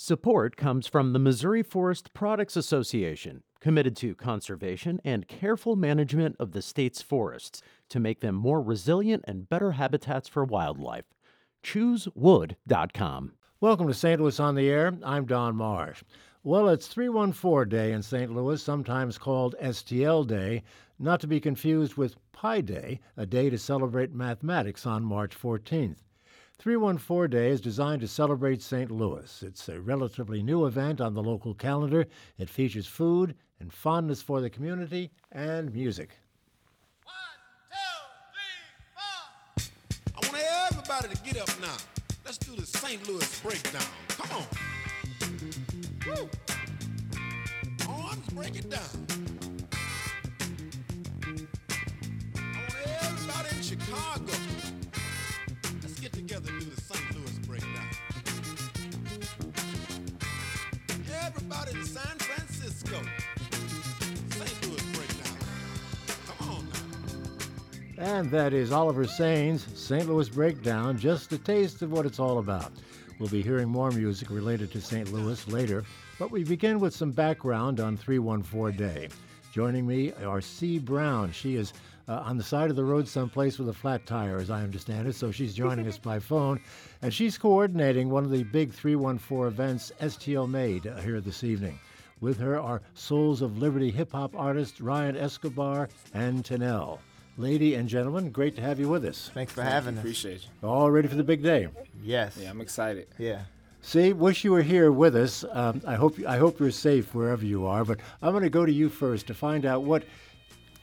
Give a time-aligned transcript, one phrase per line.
[0.00, 6.52] Support comes from the Missouri Forest Products Association, committed to conservation and careful management of
[6.52, 11.06] the state's forests to make them more resilient and better habitats for wildlife.
[11.64, 13.32] ChooseWood.com.
[13.60, 14.20] Welcome to St.
[14.20, 14.96] Louis on the Air.
[15.02, 16.04] I'm Don Marsh.
[16.44, 18.32] Well, it's 314 Day in St.
[18.32, 20.62] Louis, sometimes called STL Day,
[21.00, 25.96] not to be confused with Pi Day, a day to celebrate mathematics on March 14th.
[26.58, 28.90] 314 Day is designed to celebrate St.
[28.90, 29.44] Louis.
[29.46, 32.04] It's a relatively new event on the local calendar.
[32.36, 36.18] It features food and fondness for the community and music.
[37.04, 37.14] One,
[37.70, 37.76] two,
[38.34, 39.70] three,
[40.02, 40.16] four.
[40.16, 41.76] I want everybody to get up now.
[42.24, 43.08] Let's do the St.
[43.08, 43.82] Louis breakdown.
[44.08, 44.46] Come on.
[46.08, 46.28] Woo.
[47.88, 49.06] Arms, break it down.
[52.34, 54.47] I want everybody in Chicago.
[56.28, 57.16] Together the St.
[57.16, 57.88] Louis breakdown.
[61.24, 63.00] Everybody in San Francisco.
[64.28, 64.68] St.
[64.68, 65.38] Louis breakdown.
[66.26, 66.68] Come on
[67.96, 68.16] now.
[68.18, 70.06] And that is Oliver Sain's St.
[70.06, 72.72] Louis Breakdown, just a taste of what it's all about.
[73.18, 75.10] We'll be hearing more music related to St.
[75.10, 75.82] Louis later,
[76.18, 79.08] but we begin with some background on 314 Day.
[79.50, 80.78] Joining me are C.
[80.78, 81.32] Brown.
[81.32, 81.72] She is
[82.08, 85.06] uh, on the side of the road someplace with a flat tire, as I understand
[85.06, 86.60] it, so she's joining us by phone.
[87.02, 91.78] And she's coordinating one of the big 314 events STL made uh, here this evening.
[92.20, 96.98] With her are Souls of Liberty hip hop artists Ryan Escobar and Tanel.
[97.36, 99.30] Lady and gentlemen, great to have you with us.
[99.32, 100.00] Thanks for having us.
[100.00, 100.68] Appreciate you.
[100.68, 101.68] All ready for the big day.
[102.02, 102.36] Yes.
[102.40, 103.06] Yeah, I'm excited.
[103.16, 103.42] Yeah.
[103.80, 105.44] C, wish you were here with us.
[105.52, 107.84] Um, I hope I hope you're safe wherever you are.
[107.84, 110.02] But I'm going to go to you first to find out what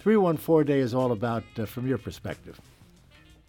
[0.05, 2.61] 314 Day is all about uh, from your perspective.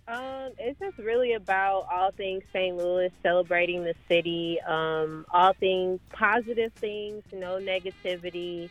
[0.09, 2.75] Um, it's just really about all things St.
[2.75, 8.71] Louis, celebrating the city, um, all things positive things, no negativity,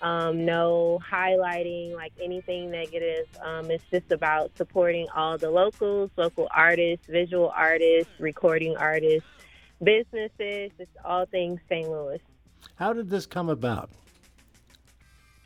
[0.00, 3.26] um, no highlighting like anything negative.
[3.42, 9.28] Um, it's just about supporting all the locals, local artists, visual artists, recording artists,
[9.82, 11.86] businesses, just all things St.
[11.86, 12.20] Louis.
[12.76, 13.90] How did this come about?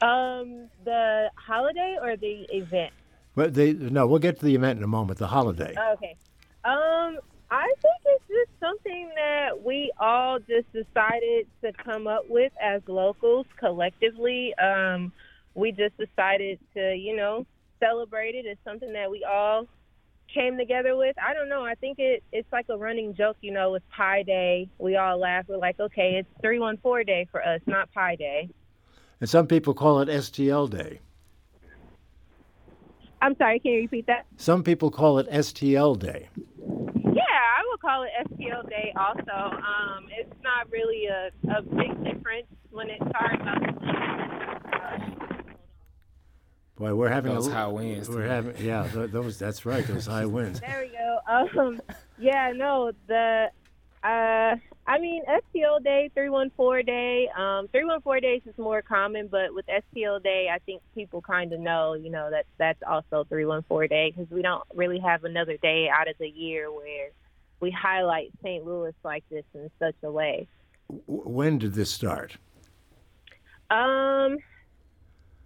[0.03, 2.93] Um, the holiday or the event?
[3.37, 5.19] Well, they, no, we'll get to the event in a moment.
[5.19, 5.75] The holiday.
[5.93, 6.17] Okay.
[6.65, 7.19] Um,
[7.51, 12.83] I think it's just something that we all just decided to come up with as
[12.87, 14.55] locals collectively.
[14.55, 15.13] Um,
[15.55, 17.47] we just decided to, you know,
[17.81, 18.47] celebrate it.
[18.47, 19.67] It's something that we all
[20.33, 21.17] came together with.
[21.19, 21.65] I don't know.
[21.65, 24.69] I think it it's like a running joke, you know, with Pi Day.
[24.79, 25.47] We all laugh.
[25.49, 28.49] We're like, okay, it's 314 Day for us, not Pi Day.
[29.21, 31.01] And some people call it STL Day.
[33.23, 34.27] I'm sorry, can you repeat that?
[34.37, 36.29] Some people call it STL Day.
[36.39, 39.57] Yeah, I would call it STL Day also.
[39.57, 43.43] Um, it's not really a, a big difference when it starts
[46.77, 48.29] Boy, we're having Those a, high winds, We're too.
[48.31, 49.39] having, yeah, th- those.
[49.39, 50.61] That's right, those high winds.
[50.61, 51.61] There we go.
[51.61, 51.83] Um,
[52.19, 53.49] yeah, no, the
[54.03, 54.57] uh,
[54.91, 57.29] I mean STL Day, three one four Day.
[57.39, 61.23] Um, three one four days is more common, but with STL Day, I think people
[61.23, 64.65] kind of know, you know, that that's also three one four Day because we don't
[64.75, 67.11] really have another day out of the year where
[67.61, 68.67] we highlight St.
[68.67, 70.49] Louis like this in such a way.
[71.07, 72.37] When did this start?
[73.71, 74.39] Um,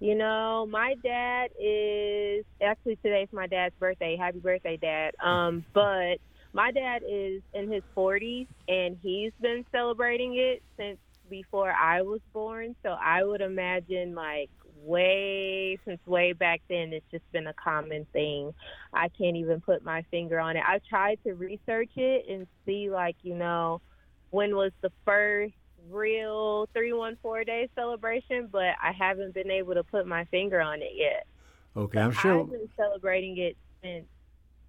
[0.01, 4.17] you know, my dad is actually today's my dad's birthday.
[4.17, 5.15] Happy birthday, Dad.
[5.23, 6.17] Um, but
[6.55, 10.99] my dad is in his 40s and he's been celebrating it since
[11.29, 12.77] before I was born.
[12.85, 18.07] So I would imagine like way since way back then it's just been a common
[18.13, 18.55] thing.
[18.93, 20.63] I can't even put my finger on it.
[20.67, 23.81] I've tried to research it and see like, you know,
[24.31, 25.55] when was the first
[25.91, 30.93] real 314 day celebration, but I haven't been able to put my finger on it
[30.95, 31.27] yet.
[31.77, 32.43] Okay, I'm sure.
[32.43, 34.07] I've been celebrating it since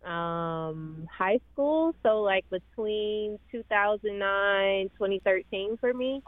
[0.06, 6.22] um, high school, so like between 2009 2013 for me.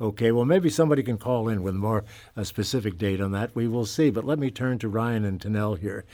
[0.00, 2.04] Okay, well, maybe somebody can call in with more
[2.34, 3.54] uh, specific date on that.
[3.54, 4.08] We will see.
[4.08, 6.06] But let me turn to Ryan and Tanel here.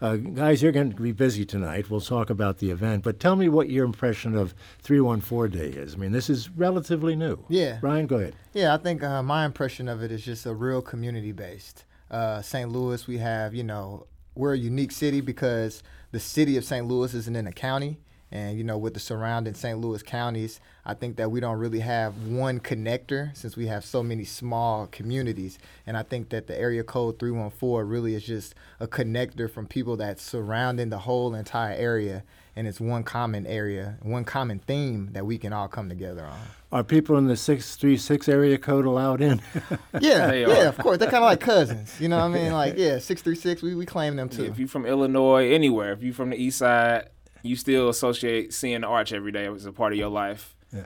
[0.00, 1.90] Uh, guys, you're going to be busy tonight.
[1.90, 3.02] We'll talk about the event.
[3.02, 5.94] But tell me what your impression of 314 Day is.
[5.94, 7.44] I mean, this is relatively new.
[7.48, 7.78] Yeah.
[7.82, 8.36] Ryan, go ahead.
[8.52, 11.84] Yeah, I think uh, my impression of it is just a real community based.
[12.12, 12.70] Uh, St.
[12.70, 16.86] Louis, we have, you know, we're a unique city because the city of St.
[16.86, 17.98] Louis isn't in a county.
[18.30, 19.78] And, you know, with the surrounding St.
[19.78, 24.02] Louis counties, I think that we don't really have one connector since we have so
[24.02, 25.58] many small communities.
[25.86, 29.98] And I think that the area code 314 really is just a connector from people
[29.98, 32.24] that's surrounding the whole entire area.
[32.56, 36.38] And it's one common area, one common theme that we can all come together on.
[36.70, 39.40] Are people in the 636 area code allowed in?
[40.00, 40.98] Yeah, yeah, of course.
[40.98, 42.00] They're kind of like cousins.
[42.00, 42.52] You know what I mean?
[42.52, 44.44] Like, yeah, 636, we, we claim them too.
[44.46, 47.08] If you're from Illinois, anywhere, if you're from the East Side,
[47.42, 50.54] you still associate seeing the arch every day as a part of your life.
[50.74, 50.84] H-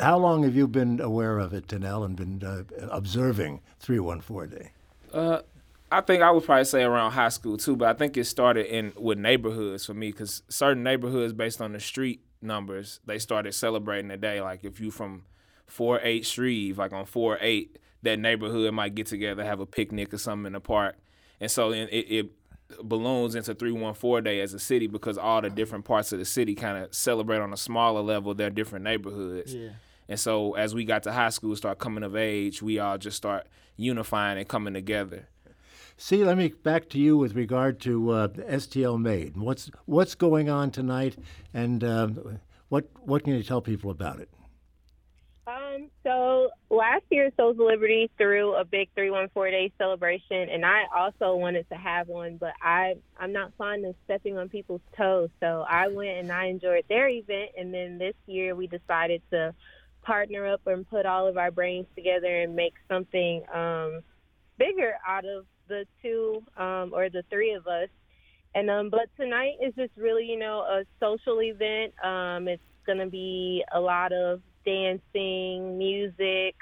[0.00, 4.70] How long have you been aware of it, Tanel, and been uh, observing 314 Day?
[5.12, 5.40] Uh,
[5.92, 8.66] I think I would probably say around high school too, but I think it started
[8.66, 13.54] in with neighborhoods for me because certain neighborhoods, based on the street numbers, they started
[13.54, 14.40] celebrating the day.
[14.40, 15.24] Like if you from
[15.66, 20.14] four eight Shreve, like on four eight, that neighborhood might get together, have a picnic
[20.14, 20.96] or something in the park,
[21.40, 22.30] and so then it, it
[22.82, 26.20] balloons into three one four day as a city because all the different parts of
[26.20, 29.54] the city kind of celebrate on a smaller level their different neighborhoods.
[29.54, 29.70] Yeah.
[30.08, 33.16] And so as we got to high school, start coming of age, we all just
[33.16, 33.46] start
[33.76, 35.28] unifying and coming together.
[36.00, 39.36] C, let me back to you with regard to uh, STL Made.
[39.36, 41.14] What's what's going on tonight,
[41.52, 44.30] and um, what what can you tell people about it?
[45.46, 50.84] Um, so last year, Souls of Liberty threw a big 314 day celebration, and I
[50.96, 55.28] also wanted to have one, but I I'm not fond of stepping on people's toes,
[55.38, 59.54] so I went and I enjoyed their event, and then this year we decided to
[60.02, 64.00] partner up and put all of our brains together and make something um,
[64.56, 67.88] bigger out of the two um, or the three of us.
[68.54, 71.94] And um, but tonight is just really, you know, a social event.
[72.04, 76.56] Um, it's gonna be a lot of dancing, music,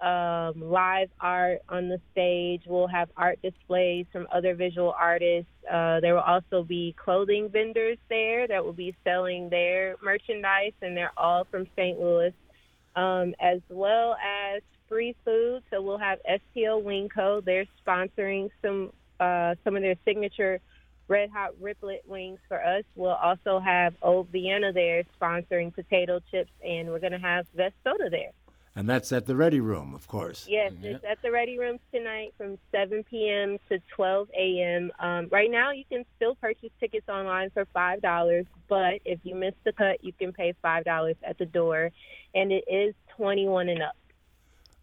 [0.00, 2.62] um, live art on the stage.
[2.66, 5.50] We'll have art displays from other visual artists.
[5.70, 10.96] Uh, there will also be clothing vendors there that will be selling their merchandise, and
[10.96, 11.98] they're all from St.
[11.98, 12.34] Louis,
[12.96, 15.62] um, as well as free food.
[15.70, 17.40] So we'll have STL Wing Co.
[17.40, 20.60] They're sponsoring some uh, some of their signature
[21.08, 22.84] Red Hot Riplet wings for us.
[22.94, 27.72] We'll also have Old Vienna there sponsoring potato chips, and we're going to have Vess
[27.82, 28.30] Soda there.
[28.76, 30.46] And that's at the Ready Room, of course.
[30.48, 33.58] Yes, it's at the Ready Rooms tonight from 7 p.m.
[33.68, 34.92] to 12 a.m.
[35.00, 39.54] Um, right now, you can still purchase tickets online for $5, but if you miss
[39.64, 41.90] the cut, you can pay $5 at the door,
[42.36, 43.96] and it is 21 and up.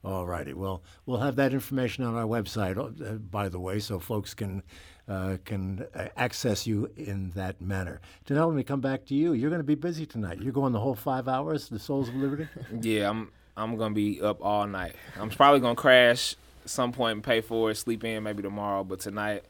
[0.05, 0.53] All righty.
[0.53, 4.61] Well, we'll have that information on our website, uh, by the way, so folks can
[5.07, 8.01] uh, can uh, access you in that manner.
[8.27, 9.33] Janelle, let me come back to you.
[9.33, 10.41] You're going to be busy tonight.
[10.41, 12.47] You're going the whole five hours, the Souls of Liberty.
[12.81, 14.95] Yeah, I'm I'm gonna be up all night.
[15.19, 16.35] I'm probably gonna crash
[16.65, 19.43] some point and pay for it, sleep in maybe tomorrow, but tonight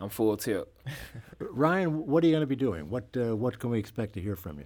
[0.00, 0.72] I'm full tip.
[1.38, 2.90] Ryan, what are you going to be doing?
[2.90, 4.64] What uh, what can we expect to hear from you?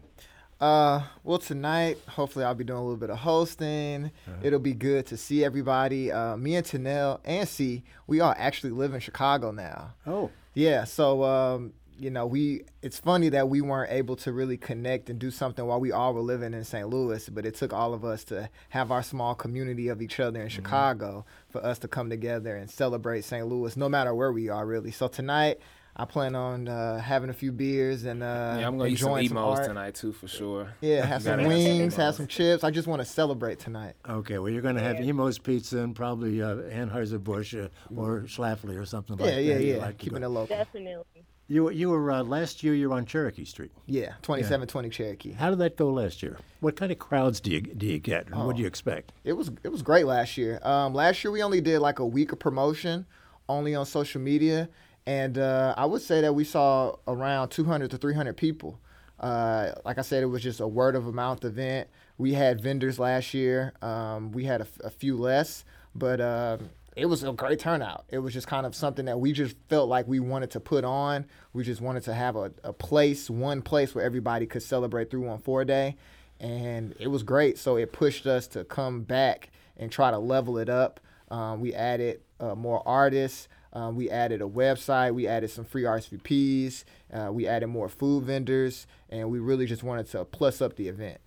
[0.63, 4.13] Uh, well, tonight, hopefully, I'll be doing a little bit of hosting.
[4.45, 6.13] It'll be good to see everybody.
[6.13, 9.95] Uh, me and Tanel and C, we all actually live in Chicago now.
[10.07, 14.57] Oh, Yeah, so um, you know, we it's funny that we weren't able to really
[14.57, 16.89] connect and do something while we all were living in St.
[16.89, 20.41] Louis, but it took all of us to have our small community of each other
[20.41, 23.49] in Chicago for us to come together and celebrate St.
[23.49, 24.93] Louis, no matter where we are, really.
[24.93, 25.59] So tonight,
[25.95, 29.11] I plan on uh, having a few beers and uh, Yeah, I'm gonna eat some
[29.11, 29.69] enjoying some emos art.
[29.69, 30.73] tonight too for sure.
[30.81, 32.65] Yeah, have some gotta have some wings, have some chips.
[32.65, 33.95] I just want to celebrate tonight.
[34.09, 34.39] okay.
[34.39, 38.87] Well, you're going to have Imo's Pizza and probably uh, Anheuser-Busch uh, or Schlafly or
[38.87, 39.43] something like Yeah, that.
[39.43, 39.81] yeah, You yeah.
[39.83, 40.27] like to Keeping go.
[40.27, 40.57] it local.
[40.57, 41.25] Definitely.
[41.49, 42.73] You were- you were uh, last year.
[42.75, 43.73] You were on Cherokee Street.
[43.85, 45.33] Yeah, 2720 Cherokee.
[45.33, 46.39] How did that go last year?
[46.61, 48.29] What kind of crowds do you do you get?
[48.29, 49.13] And What do you expect?
[49.25, 50.59] It was it was great last year.
[50.63, 53.05] Um, last year we only did like a week of promotion,
[53.51, 54.71] only on social media,
[55.07, 58.81] and uh, I would say that we saw around 200 to 300 people.
[59.19, 61.89] Uh, like I said, it was just a word of mouth event.
[62.19, 63.73] We had vendors last year.
[63.81, 68.05] Um, we had a few less, but um it was a great turnout.
[68.11, 70.85] It was just kind of something that we just felt like we wanted to put
[70.85, 71.25] on.
[71.55, 75.27] We just wanted to have a, a place, one place where everybody could celebrate through
[75.29, 75.97] on four day
[76.39, 77.57] and it was great.
[77.57, 81.01] So it pushed us to come back and try to level it up.
[81.31, 83.49] Um, we added uh, more artists.
[83.73, 85.15] Um, we added a website.
[85.15, 86.85] We added some free RSVPs.
[87.13, 90.89] Uh, we added more food vendors, and we really just wanted to plus up the
[90.89, 91.19] event.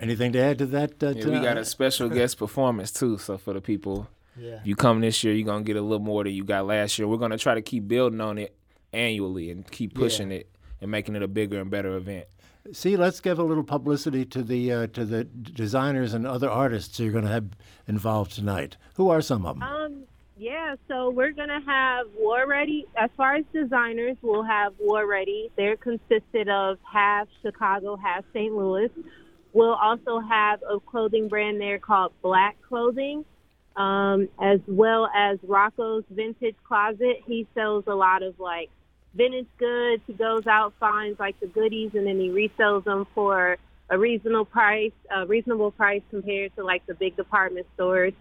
[0.00, 1.02] Anything to add to that?
[1.02, 3.18] Uh, Yeah, we got a special guest performance too.
[3.18, 4.08] So for the people,
[4.38, 4.56] Yeah.
[4.60, 6.98] if you come this year, you're gonna get a little more than you got last
[6.98, 7.06] year.
[7.06, 8.54] We're gonna try to keep building on it
[8.92, 10.48] annually and keep pushing it
[10.80, 12.26] and making it a bigger and better event.
[12.72, 16.98] C, let's give a little publicity to the uh, to the designers and other artists
[16.98, 17.50] you're going to have
[17.86, 18.76] involved tonight.
[18.94, 19.62] Who are some of them?
[19.62, 20.04] Um,
[20.38, 22.86] yeah, so we're gonna have War Ready.
[22.96, 25.50] As far as designers, we'll have War Ready.
[25.56, 28.54] They're consisted of half Chicago, half St.
[28.54, 28.90] Louis.
[29.54, 33.24] We'll also have a clothing brand there called Black Clothing,
[33.76, 37.22] um, as well as Rocco's Vintage Closet.
[37.26, 38.68] He sells a lot of like
[39.14, 40.02] vintage goods.
[40.06, 43.56] He goes out, finds like the goodies, and then he resells them for
[43.88, 48.12] a reasonable price, a reasonable price compared to like the big department stores.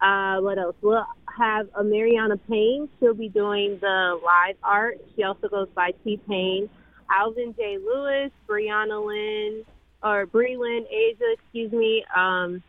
[0.00, 0.76] Uh, what else?
[0.82, 1.06] We'll
[1.38, 2.88] have a Mariana Payne.
[2.98, 4.98] She'll be doing the live art.
[5.14, 6.68] She also goes by T Payne.
[7.10, 7.78] Alvin J.
[7.78, 9.64] Lewis, Brianna Lynn,
[10.02, 12.62] or Bree Lynn Asia, excuse me, um,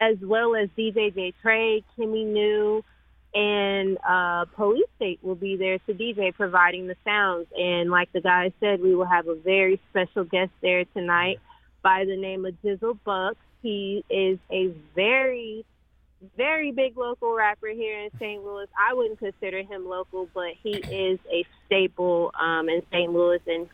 [0.00, 1.32] as well as DJ J.
[1.42, 2.84] Trey, Kimmy New,
[3.34, 7.46] and uh, Police State will be there to DJ providing the sounds.
[7.56, 11.38] And like the guy said, we will have a very special guest there tonight
[11.82, 13.38] by the name of Jizzle Bucks.
[13.62, 15.64] He is a very
[16.36, 18.44] very big local rapper here in St.
[18.44, 18.66] Louis.
[18.78, 23.12] I wouldn't consider him local, but he is a staple um, in St.
[23.12, 23.68] Louis, and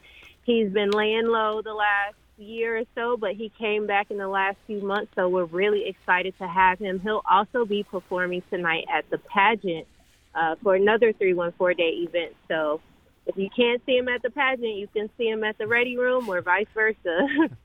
[0.45, 4.29] he's been laying low the last year or so, but he came back in the
[4.29, 7.01] last few months, so we're really excited to have him.
[7.01, 9.87] He'll also be performing tonight at the pageant
[10.35, 12.35] uh, for another 314 day event.
[12.49, 12.81] So
[13.27, 15.97] if you can't see him at the pageant, you can see him at the Ready
[15.97, 17.29] Room or vice versa.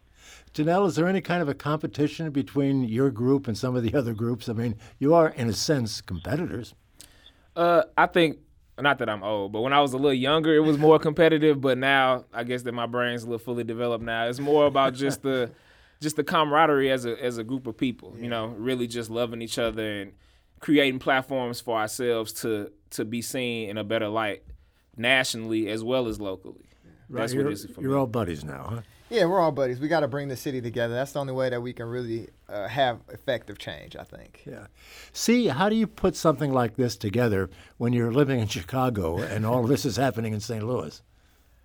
[0.54, 3.94] Janelle, is there any kind of a competition between your group and some of the
[3.94, 4.50] other groups?
[4.50, 6.74] I mean, you are, in a sense, competitors.
[7.56, 8.40] Uh, I think
[8.80, 11.62] not that I'm old, but when I was a little younger, it was more competitive.
[11.62, 14.28] But now, I guess that my brain's a little fully developed now.
[14.28, 15.52] It's more about just the
[16.02, 18.16] just the camaraderie as a as a group of people.
[18.18, 20.14] You know, really just loving each other and
[20.60, 24.44] creating platforms for ourselves to to be seen in a better light
[24.98, 26.66] nationally as well as locally.
[27.10, 27.98] Right, That's you're, what it is for You're me.
[27.98, 28.82] all buddies now, huh?
[29.10, 29.80] Yeah, we're all buddies.
[29.80, 30.94] We got to bring the city together.
[30.94, 34.44] That's the only way that we can really uh, have effective change, I think.
[34.46, 34.68] Yeah.
[35.14, 39.48] C, how do you put something like this together when you're living in Chicago and
[39.48, 40.64] all of this is happening in St.
[40.64, 41.02] Louis?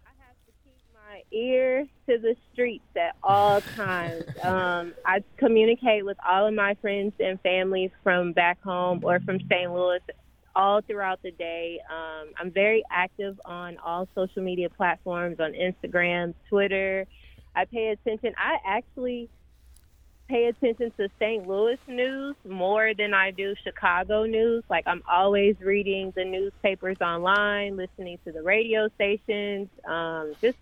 [0.07, 4.25] I have to keep my ear to the streets at all times.
[4.45, 9.41] Um, I communicate with all of my friends and families from back home or from
[9.49, 9.73] St.
[9.73, 10.01] Louis
[10.55, 11.81] all throughout the day.
[11.91, 17.07] Um, I'm very active on all social media platforms on Instagram, Twitter.
[17.55, 18.35] I pay attention.
[18.37, 19.29] I actually
[20.29, 21.47] pay attention to St.
[21.47, 24.65] Louis news more than I do Chicago news.
[24.71, 30.59] Like I'm always reading the newspapers online, listening to the radio stations, um, just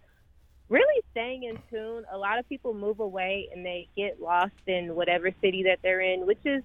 [0.68, 2.04] really staying in tune.
[2.10, 6.00] A lot of people move away and they get lost in whatever city that they're
[6.00, 6.62] in, which is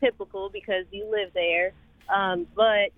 [0.00, 1.72] typical because you live there.
[2.08, 2.90] Um, but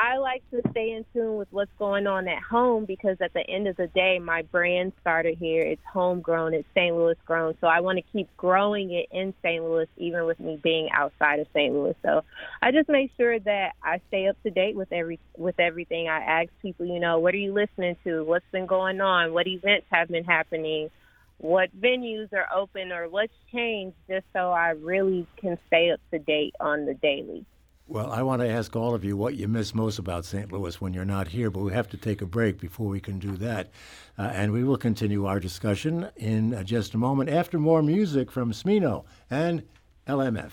[0.00, 3.40] I like to stay in tune with what's going on at home because at the
[3.48, 5.62] end of the day, my brand started here.
[5.64, 6.94] It's homegrown, it's St.
[6.94, 7.56] Louis grown.
[7.60, 9.62] So I want to keep growing it in St.
[9.64, 11.74] Louis, even with me being outside of St.
[11.74, 11.96] Louis.
[12.04, 12.22] So
[12.62, 16.06] I just make sure that I stay up to date with every with everything.
[16.06, 18.22] I ask people, you know, what are you listening to?
[18.22, 19.32] What's been going on?
[19.32, 20.90] What events have been happening?
[21.38, 26.20] What venues are open or what's changed just so I really can stay up to
[26.20, 27.44] date on the daily.
[27.90, 30.52] Well, I want to ask all of you what you miss most about St.
[30.52, 33.18] Louis when you're not here, but we have to take a break before we can
[33.18, 33.70] do that.
[34.18, 38.30] Uh, and we will continue our discussion in uh, just a moment after more music
[38.30, 39.62] from Smino and
[40.06, 40.52] LMF.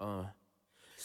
[0.00, 0.24] Uh.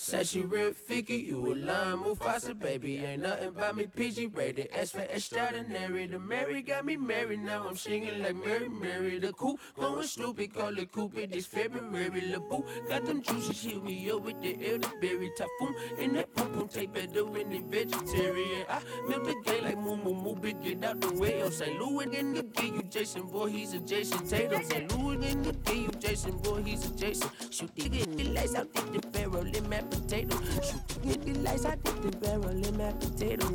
[0.05, 2.97] Said she real figure, you a line, Mufasa, baby.
[2.99, 4.69] Ain't nothing about me PG rated.
[4.71, 6.05] S for extraordinary.
[6.05, 9.17] The Mary got me married, now I'm singing like Mary, Mary.
[9.17, 11.31] The cool, going stupid, call it Cupid.
[11.31, 12.63] This February, La Boo.
[12.87, 15.75] Got them juices, hit me up with the elderberry typhoon.
[15.97, 18.65] And that pum pum tape better when they vegetarian.
[18.69, 21.41] I milk the game like moo moo moo, big get out the way.
[21.41, 21.79] I'm St.
[21.79, 24.63] Louis in the D, you Jason, boy, he's a Jayson Tatum.
[24.65, 24.95] St.
[24.99, 27.31] Louis in the D, you Jason, boy, he's a Jason.
[27.49, 30.37] Shoot the the lights out, the barrel in my potato.
[30.61, 33.47] Shoot get the lights I get the barrel in my potato.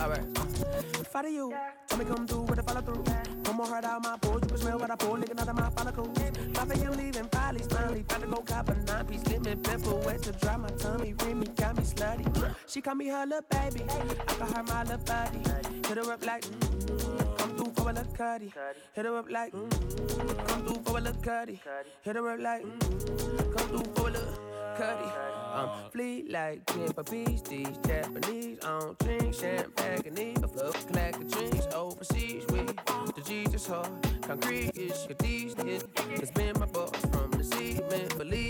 [0.00, 0.24] Alright.
[1.08, 1.54] Follow you.
[1.88, 3.04] Tell me come through with a follow through.
[3.44, 4.42] One more heart out my pores.
[4.42, 5.16] You can smell what I pour.
[5.16, 6.18] Nigga, out of my follicles.
[6.54, 8.04] Papa, you leaving Polly, smiley.
[8.08, 9.26] Found to go cop a nine piece.
[9.26, 11.14] Lemon pepper wet to dry my tummy.
[11.24, 12.54] Remy got me slutty.
[12.66, 13.82] She call me her little baby.
[14.28, 15.38] I call her my little buddy.
[15.88, 18.52] Hit her up like, mm, come through for a little cutty.
[18.94, 21.60] Hit her up like, mm, come through for a little cutty.
[22.02, 24.34] Hit her up like, mm, come through for a little
[24.76, 25.10] cutty.
[25.54, 28.58] Um, fleet like for peace, these Japanese.
[28.62, 32.44] I don't drink champagne, need a fuck clack of drinks overseas.
[32.50, 32.60] We
[33.16, 33.90] the Jesus heart,
[34.22, 35.54] concrete is your these.
[35.58, 38.49] It's been my boss from the sea, man, believe.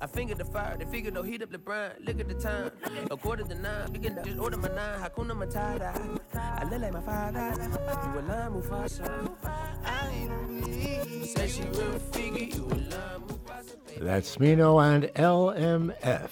[0.00, 1.92] I fingered the fire, they figured they'll heat up the brine.
[2.04, 2.70] Look at the time,
[3.10, 3.92] a quarter to nine.
[3.92, 6.20] Begin to just order my nine, Hakuna Matata.
[6.34, 9.30] I look like my father, you a line Mufasa.
[9.84, 11.26] I don't believe.
[11.26, 13.86] Say she real figure, you a line Mufasa.
[13.86, 14.04] baby.
[14.04, 16.30] That's Smino and LMF.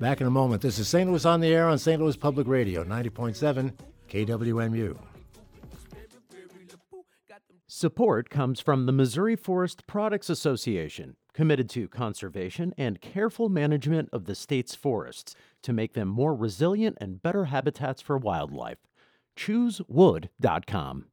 [0.00, 0.62] Back in a moment.
[0.62, 1.08] This is St.
[1.08, 2.00] Louis on the Air on St.
[2.00, 3.72] Louis Public Radio, 90.7
[4.10, 4.96] KWMU.
[7.68, 14.24] Support comes from the Missouri Forest Products Association, committed to conservation and careful management of
[14.24, 18.78] the state's forests to make them more resilient and better habitats for wildlife.
[19.36, 21.06] ChooseWood.com.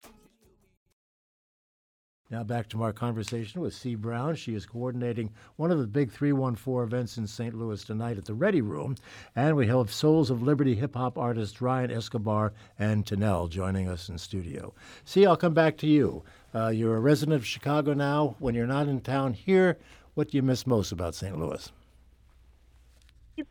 [2.32, 3.96] Now back to our conversation with C.
[3.96, 4.36] Brown.
[4.36, 7.56] She is coordinating one of the big 314 events in St.
[7.56, 8.98] Louis tonight at the Ready Room.
[9.36, 14.10] And we have Souls of Liberty hip hop artists Ryan Escobar and Tanel joining us
[14.10, 14.76] in studio.
[15.06, 16.22] C, I'll come back to you.
[16.54, 18.36] Uh, you're a resident of Chicago now.
[18.38, 19.80] When you're not in town here,
[20.16, 21.38] what do you miss most about St.
[21.38, 21.72] Louis?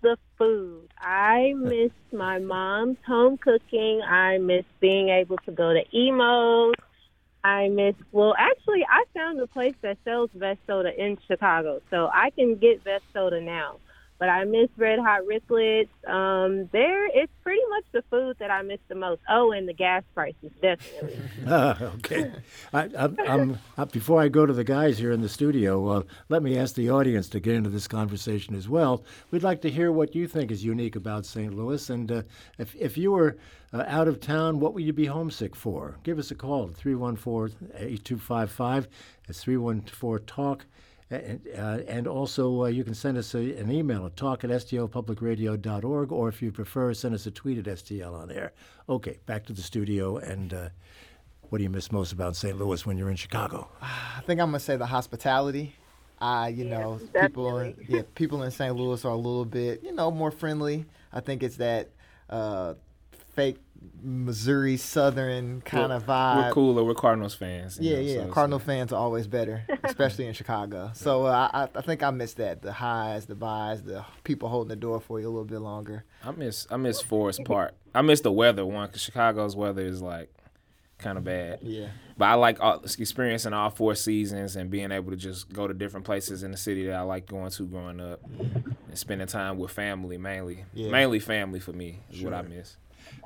[0.03, 0.93] The food.
[0.99, 4.03] I miss my mom's home cooking.
[4.03, 6.75] I miss being able to go to Imo's.
[7.45, 12.11] I miss, well, actually, I found a place that sells Vess soda in Chicago, so
[12.13, 13.77] I can get Vess soda now.
[14.19, 15.89] But I miss Red Hot Riplets.
[16.09, 19.21] Um, there, it's pretty much the food that I miss the most.
[19.29, 21.21] Oh, and the gas prices, definitely.
[21.47, 22.33] Uh, okay.
[22.73, 26.59] I, uh, before I go to the guys here in the studio, uh, let me
[26.59, 29.05] ask the audience to get into this conversation as well.
[29.31, 31.55] We'd like to hear what you think is unique about St.
[31.55, 31.89] Louis.
[31.89, 32.23] And uh,
[32.59, 33.37] if, if you were
[33.73, 35.97] uh, out of town, what would you be homesick for?
[36.03, 38.89] Give us a call at 314 8255.
[39.27, 40.67] That's 314 TALK.
[41.11, 44.51] And, uh, and also, uh, you can send us a, an email at talk at
[44.51, 48.53] stlpublicradio.org, or if you prefer, send us a tweet at STL on air.
[48.89, 50.19] Okay, back to the studio.
[50.19, 50.69] And uh,
[51.49, 52.59] what do you miss most about St.
[52.59, 53.69] Louis when you're in Chicago?
[53.83, 55.75] I think I'm gonna say the hospitality.
[56.21, 57.75] Uh, you Yeah, know, definitely.
[57.79, 58.75] people, yeah, people in St.
[58.75, 60.85] Louis are a little bit, you know, more friendly.
[61.13, 61.89] I think it's that
[62.29, 62.75] uh,
[63.35, 63.59] fake
[64.03, 66.37] Missouri Southern kind of vibe.
[66.37, 66.85] We're cooler.
[66.85, 67.79] We're Cardinals fans.
[67.81, 68.15] Yeah, know, yeah.
[68.25, 70.91] so Cardinal fans are always better, especially in Chicago.
[70.95, 74.69] So uh, I, I think I miss that the highs, the buys, the people holding
[74.69, 76.05] the door for you a little bit longer.
[76.25, 77.75] I miss I miss Forest Park.
[77.95, 80.33] I miss the weather one because Chicago's weather is like
[80.99, 81.61] kind of bad.
[81.63, 81.89] Yeah.
[82.17, 85.75] But I like all, experiencing all four seasons and being able to just go to
[85.75, 89.59] different places in the city that I like going to growing up and spending time
[89.59, 90.65] with family mainly.
[90.75, 90.91] Yeah.
[90.91, 92.77] Mainly family for me is what I miss.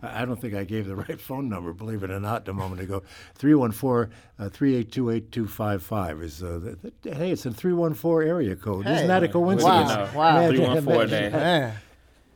[0.02, 2.52] I I don't think I gave the right phone number, believe it or not, a
[2.52, 3.02] moment ago.
[3.34, 8.86] 314 uh, 382 8255 is, uh, th- th- hey, it's a 314 area code.
[8.86, 9.88] Isn't that a coincidence?
[9.90, 10.08] know?
[10.14, 10.34] Wow.
[10.34, 11.30] Man, 314 day.
[11.30, 11.74] Man.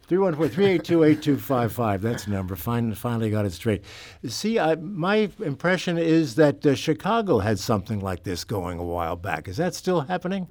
[0.09, 2.01] 314-382-8255.
[2.01, 2.55] That's the number.
[2.57, 3.83] Fin- finally got it straight.
[4.27, 9.17] C, I, my impression is that uh, Chicago had something like this going a while
[9.17, 9.49] back.
[9.49, 10.49] Is that still happening?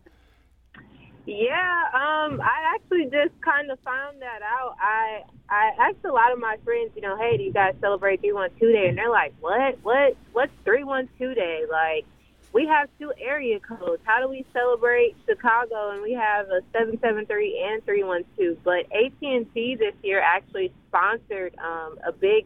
[1.26, 1.75] Yeah,
[2.26, 4.76] um, I actually just kind of found that out.
[4.80, 8.22] I I asked a lot of my friends, you know, hey, do you guys celebrate
[8.22, 8.88] three one two day?
[8.88, 9.78] And they're like, what?
[9.84, 10.18] What?
[10.34, 11.64] What's three one two day?
[11.70, 12.06] Like,
[12.54, 14.02] we have two area codes.
[14.06, 15.92] How do we celebrate Chicago?
[15.92, 18.58] And we have a seven seven three and three one two.
[18.64, 22.46] But AT and T this year actually sponsored um, a big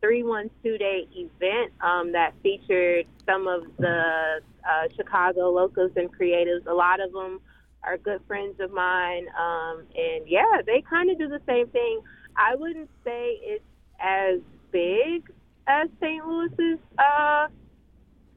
[0.00, 6.66] 312 day event um, that featured some of the uh, Chicago locals and creatives.
[6.66, 7.40] A lot of them
[7.88, 9.26] are good friends of mine.
[9.38, 12.00] Um, and yeah, they kind of do the same thing.
[12.36, 13.64] I wouldn't say it's
[13.98, 15.30] as big
[15.66, 16.24] as St.
[16.24, 17.48] Louis's uh,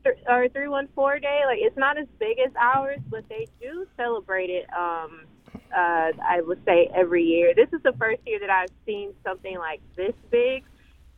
[0.04, 1.42] th- or 314 day.
[1.46, 4.68] Like, it's not as big as ours, but they do celebrate it.
[4.74, 5.26] Um,
[5.76, 7.54] uh, I would say every year.
[7.54, 10.64] This is the first year that I've seen something like this big.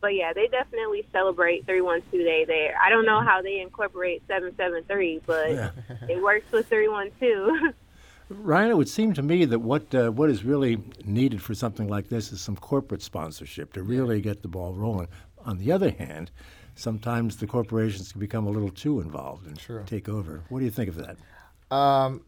[0.01, 2.75] But yeah, they definitely celebrate 312 Day there.
[2.83, 5.73] I don't know how they incorporate 773, but
[6.09, 7.73] it works with 312.
[8.29, 11.87] Ryan, it would seem to me that what uh, what is really needed for something
[11.87, 15.07] like this is some corporate sponsorship to really get the ball rolling.
[15.45, 16.31] On the other hand,
[16.75, 20.43] sometimes the corporations can become a little too involved and take over.
[20.49, 21.75] What do you think of that?
[21.75, 22.23] Um,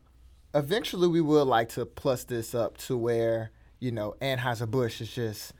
[0.53, 5.13] eventually, we would like to plus this up to where you know Anheuser Busch is
[5.13, 5.53] just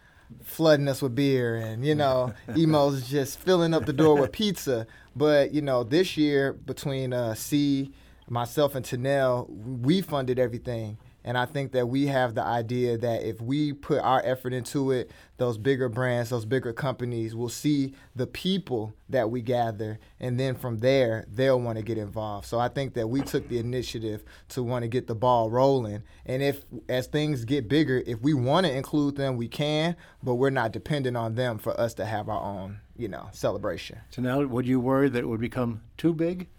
[0.44, 4.88] flooding us with beer, and you know Imo's just filling up the door with pizza.
[5.18, 7.94] But you know, this year between uh, C,
[8.28, 10.98] myself, and Tanel, we funded everything.
[11.26, 14.92] And I think that we have the idea that if we put our effort into
[14.92, 19.98] it, those bigger brands, those bigger companies will see the people that we gather.
[20.20, 22.46] And then from there, they'll want to get involved.
[22.46, 26.04] So I think that we took the initiative to want to get the ball rolling.
[26.28, 30.36] And if, as things get bigger, if we want to include them, we can, but
[30.36, 33.98] we're not dependent on them for us to have our own, you know, celebration.
[34.12, 36.50] So now, would you worry that it would become too big?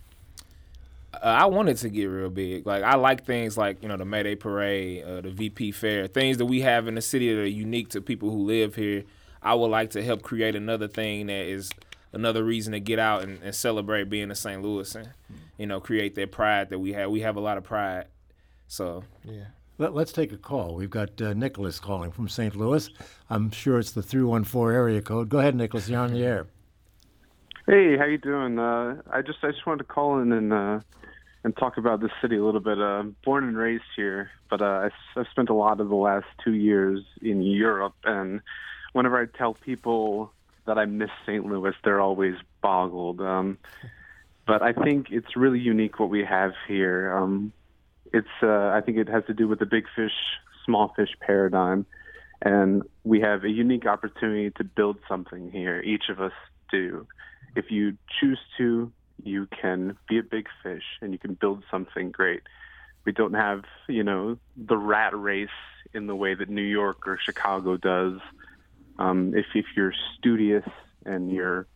[1.23, 2.67] Uh, I wanted to get real big.
[2.67, 6.39] Like I like things like you know the Mayday Parade, uh, the VP Fair, things
[6.39, 9.05] that we have in the city that are unique to people who live here.
[9.43, 11.71] I would like to help create another thing that is
[12.13, 14.63] another reason to get out and, and celebrate being a St.
[14.63, 15.11] Louis and
[15.59, 17.11] you know create that pride that we have.
[17.11, 18.07] We have a lot of pride.
[18.69, 19.45] So Yeah.
[19.79, 20.75] Let, let's take a call.
[20.75, 22.57] We've got uh, Nicholas calling from St.
[22.57, 22.89] Louis.
[23.29, 25.29] I'm sure it's the 314 area code.
[25.29, 25.87] Go ahead, Nicholas.
[25.87, 26.47] You're on the air.
[27.67, 28.59] Hey, how you doing?
[28.59, 30.81] Uh, I just I just wanted to call in and uh,
[31.47, 32.81] and talk about the city a little bit.
[32.81, 36.55] Uh, born and raised here, but uh, I've spent a lot of the last two
[36.55, 37.95] years in Europe.
[38.03, 38.41] And
[38.95, 40.33] whenever I tell people
[40.67, 41.47] that I miss St.
[41.47, 43.21] Louis, they're always boggled.
[43.21, 43.59] Um,
[44.45, 47.17] but I think it's really unique what we have here.
[47.17, 47.53] Um,
[48.13, 50.19] it's uh, I think it has to do with the big fish,
[50.65, 51.87] small fish paradigm,
[52.43, 55.81] and we have a unique opportunity to build something here.
[55.81, 56.33] Each of us
[56.73, 57.07] do.
[57.55, 58.91] If you choose to,
[59.23, 62.43] you can be a big fish and you can build something great.
[63.05, 65.49] We don't have, you know, the rat race
[65.95, 68.19] in the way that New York or Chicago does.
[68.99, 70.69] Um, if if you're studious
[71.05, 71.67] and you're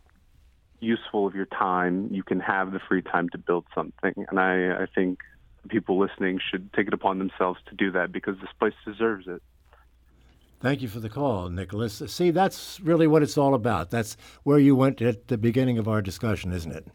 [0.80, 4.14] useful of your time, you can have the free time to build something.
[4.28, 5.20] And I, I think
[5.68, 9.42] people listening should take it upon themselves to do that because this place deserves it.
[10.60, 12.02] Thank you for the call, Nicholas.
[12.06, 13.90] See, that's really what it's all about.
[13.90, 16.86] That's where you went at the beginning of our discussion, isn't it?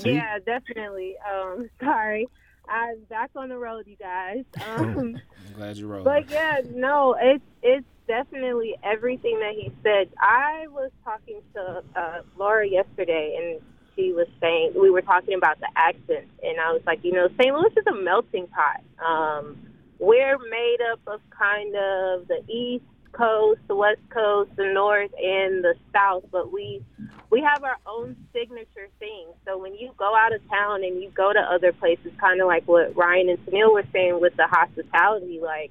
[0.00, 0.12] See?
[0.12, 1.16] Yeah, definitely.
[1.30, 2.28] Um, sorry.
[2.68, 4.44] I'm back on the road, you guys.
[4.78, 6.04] Um, I'm glad you rolled.
[6.04, 10.08] But yeah, no, it's it's definitely everything that he said.
[10.20, 13.60] I was talking to uh, Laura yesterday, and
[13.96, 17.28] she was saying we were talking about the accents, and I was like, you know,
[17.40, 17.54] St.
[17.54, 18.82] Louis is a melting pot.
[19.04, 19.56] Um,
[19.98, 25.64] we're made up of kind of the East Coast, the West Coast, the North, and
[25.64, 26.82] the South, but we
[27.30, 29.34] we have our own signature things.
[29.46, 32.46] So when you go out of town and you go to other places, kind of
[32.46, 35.70] like what Ryan and Sunil were saying with the hospitality, like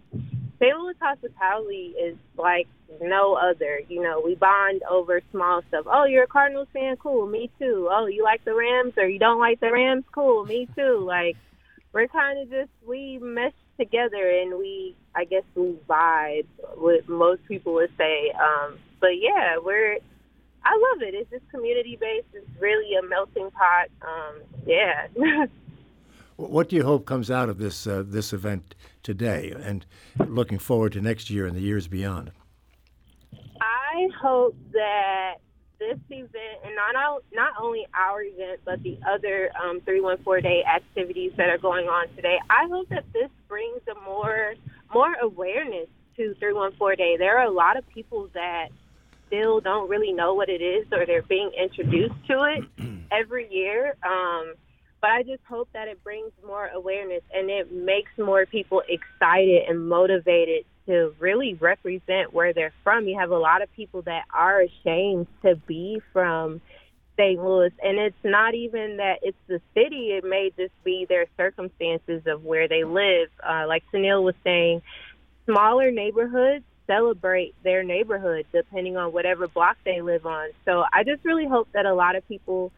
[0.60, 0.78] St.
[0.78, 2.68] Louis hospitality is like
[3.02, 3.82] no other.
[3.88, 5.86] You know, we bond over small stuff.
[5.88, 6.98] Oh, you're a Cardinals fan?
[6.98, 7.90] Cool, me too.
[7.92, 10.06] Oh, you like the Rams or you don't like the Rams?
[10.14, 11.04] Cool, me too.
[11.06, 11.36] Like
[11.94, 16.46] we're kind of just we mesh together and we I guess we vibe.
[16.76, 18.32] What most people would say.
[18.32, 19.98] Um, but yeah, we're
[20.64, 21.16] I love it.
[21.16, 22.28] It's just community based.
[22.34, 23.88] It's really a melting pot.
[24.02, 25.08] Um, yeah.
[26.36, 29.86] what do you hope comes out of this uh, this event today, and
[30.28, 32.32] looking forward to next year and the years beyond?
[33.62, 35.36] I hope that
[35.80, 41.32] this event, and not not only our event, but the other um, 314 day activities
[41.38, 42.38] that are going on today.
[42.50, 44.56] I hope that this brings a more
[44.94, 45.88] more awareness
[46.18, 47.18] to 314 day.
[47.18, 48.70] There are a lot of people that
[49.28, 52.66] still don't really know what it is, or they're being introduced to it
[53.12, 53.96] every year.
[54.04, 54.56] Um,
[55.02, 59.64] but I just hope that it brings more awareness and it makes more people excited
[59.70, 63.08] and motivated to really represent where they're from.
[63.08, 66.62] You have a lot of people that are ashamed to be from
[67.16, 67.40] St.
[67.40, 70.12] Louis, and it's not even that it's the city.
[70.12, 73.30] It may just be their circumstances of where they live.
[73.48, 74.82] Uh, like Sunil was saying,
[75.46, 80.50] smaller neighborhoods celebrate their neighborhood depending on whatever block they live on.
[80.66, 82.72] So I just really hope that a lot of people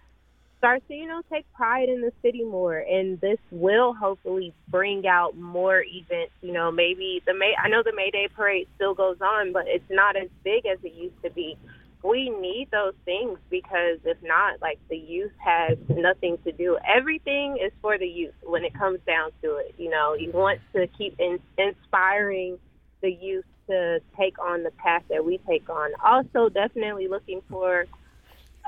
[0.61, 2.77] start to, you know, take pride in the city more.
[2.77, 6.33] And this will hopefully bring out more events.
[6.41, 9.63] You know, maybe the May, I know the May Day parade still goes on, but
[9.65, 11.57] it's not as big as it used to be.
[12.03, 16.77] We need those things because if not, like the youth has nothing to do.
[16.87, 19.73] Everything is for the youth when it comes down to it.
[19.79, 22.59] You know, you want to keep in, inspiring
[23.01, 25.89] the youth to take on the path that we take on.
[26.03, 27.85] Also, definitely looking for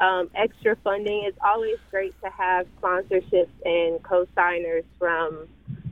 [0.01, 1.23] um, extra funding.
[1.25, 5.47] It's always great to have sponsorships and co-signers from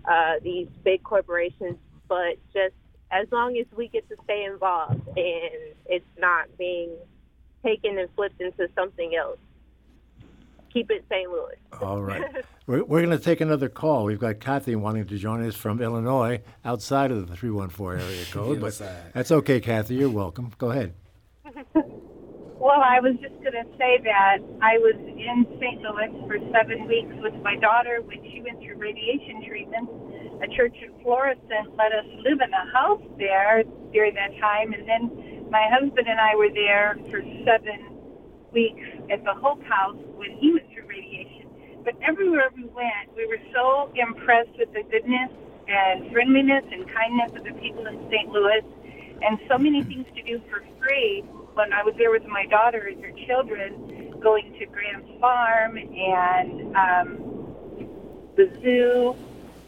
[0.05, 2.73] uh, these big corporations, but just
[3.11, 6.89] as long as we get to stay involved and it's not being
[7.63, 9.37] taken and flipped into something else.
[10.73, 11.29] Keep it St.
[11.29, 11.57] Louis.
[11.81, 12.23] All right.
[12.65, 14.05] we're, we're going to take another call.
[14.05, 18.61] We've got Kathy wanting to join us from Illinois, outside of the 314 area code.
[18.61, 18.81] but
[19.13, 19.95] that's okay, Kathy.
[19.95, 20.51] You're welcome.
[20.57, 20.93] Go ahead.
[22.61, 25.81] Well, I was just going to say that I was in St.
[25.81, 29.89] Louis for seven weeks with my daughter when she went through radiation treatment.
[30.45, 34.85] A church in Florissant let us live in a house there during that time, and
[34.85, 37.97] then my husband and I were there for seven
[38.53, 41.49] weeks at the Hope House when he went through radiation.
[41.81, 45.33] But everywhere we went, we were so impressed with the goodness
[45.65, 48.29] and friendliness and kindness of the people in St.
[48.29, 48.61] Louis,
[49.25, 52.87] and so many things to do for free when I was there with my daughter
[52.87, 57.07] and her children, going to Grant's Farm and um,
[58.37, 59.15] the zoo,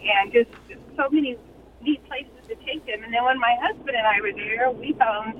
[0.04, 0.50] and just
[0.96, 1.38] so many
[1.82, 3.04] neat places to take them.
[3.04, 5.38] And then when my husband and I were there, we found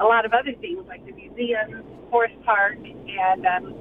[0.00, 3.76] a lot of other things like the museum, Forest Park, and um,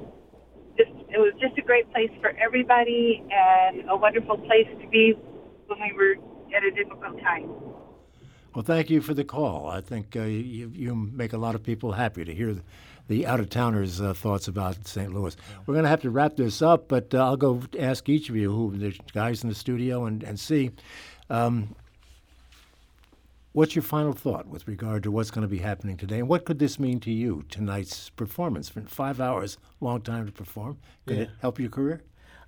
[0.77, 5.13] just it was just a great place for everybody and a wonderful place to be
[5.67, 6.15] when we were
[6.55, 7.49] at a difficult time.
[8.53, 9.67] Well, thank you for the call.
[9.67, 12.55] I think uh, you, you make a lot of people happy to hear
[13.07, 15.11] the out of towners' uh, thoughts about St.
[15.13, 15.35] Louis.
[15.65, 18.35] We're going to have to wrap this up, but uh, I'll go ask each of
[18.35, 20.71] you, who the guys in the studio, and, and see.
[21.31, 21.75] Um,
[23.53, 26.45] what's your final thought with regard to what's going to be happening today, and what
[26.45, 28.71] could this mean to you tonight's performance?
[28.85, 30.77] Five hours, long time to perform.
[31.07, 31.23] Could Yeah.
[31.23, 32.01] it help your career?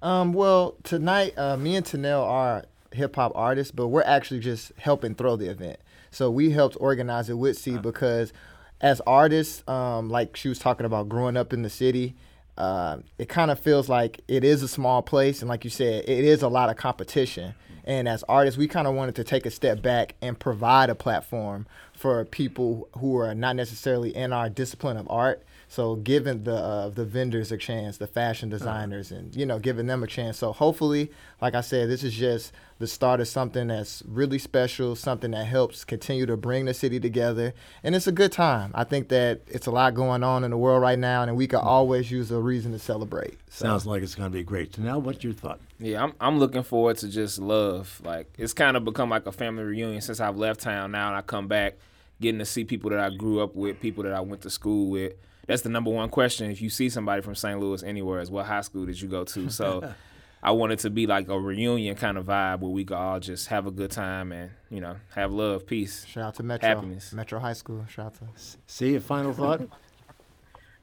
[0.03, 4.71] Um, well, tonight, uh, me and Tanel are hip hop artists, but we're actually just
[4.77, 5.79] helping throw the event.
[6.15, 8.31] So we helped organize it with C because,
[8.79, 12.15] as artists, um, like she was talking about growing up in the city,
[12.57, 16.05] uh, it kind of feels like it is a small place, and like you said,
[16.07, 17.53] it is a lot of competition.
[17.83, 20.95] And as artists, we kind of wanted to take a step back and provide a
[20.95, 25.43] platform for people who are not necessarily in our discipline of art.
[25.67, 29.87] So giving the uh, the vendors a chance, the fashion designers, and you know giving
[29.87, 30.37] them a chance.
[30.37, 34.95] So hopefully, like I said, this is just the start of something that's really special,
[34.95, 38.71] something that helps continue to bring the city together, and it's a good time.
[38.73, 41.47] I think that it's a lot going on in the world right now, and we
[41.47, 43.37] can always use a reason to celebrate.
[43.49, 43.65] So.
[43.65, 44.75] Sounds like it's going to be great.
[44.75, 45.59] So Now, what's your thought?
[45.79, 48.01] Yeah, I'm I'm looking forward to just love.
[48.03, 51.17] Like it's kind of become like a family reunion since I've left town now and
[51.17, 51.75] I come back,
[52.21, 54.89] getting to see people that I grew up with, people that I went to school
[54.89, 55.13] with.
[55.47, 57.59] That's the number one question if you see somebody from St.
[57.59, 59.49] Louis anywhere is what high school did you go to?
[59.49, 59.93] So
[60.43, 63.19] I want it to be like a reunion kind of vibe where we could all
[63.19, 66.05] just have a good time and, you know, have love, peace.
[66.05, 67.13] Shout out to Metro, Happiness.
[67.13, 67.85] Metro High School.
[67.89, 68.25] Shout out to.
[68.67, 69.61] C a final thought?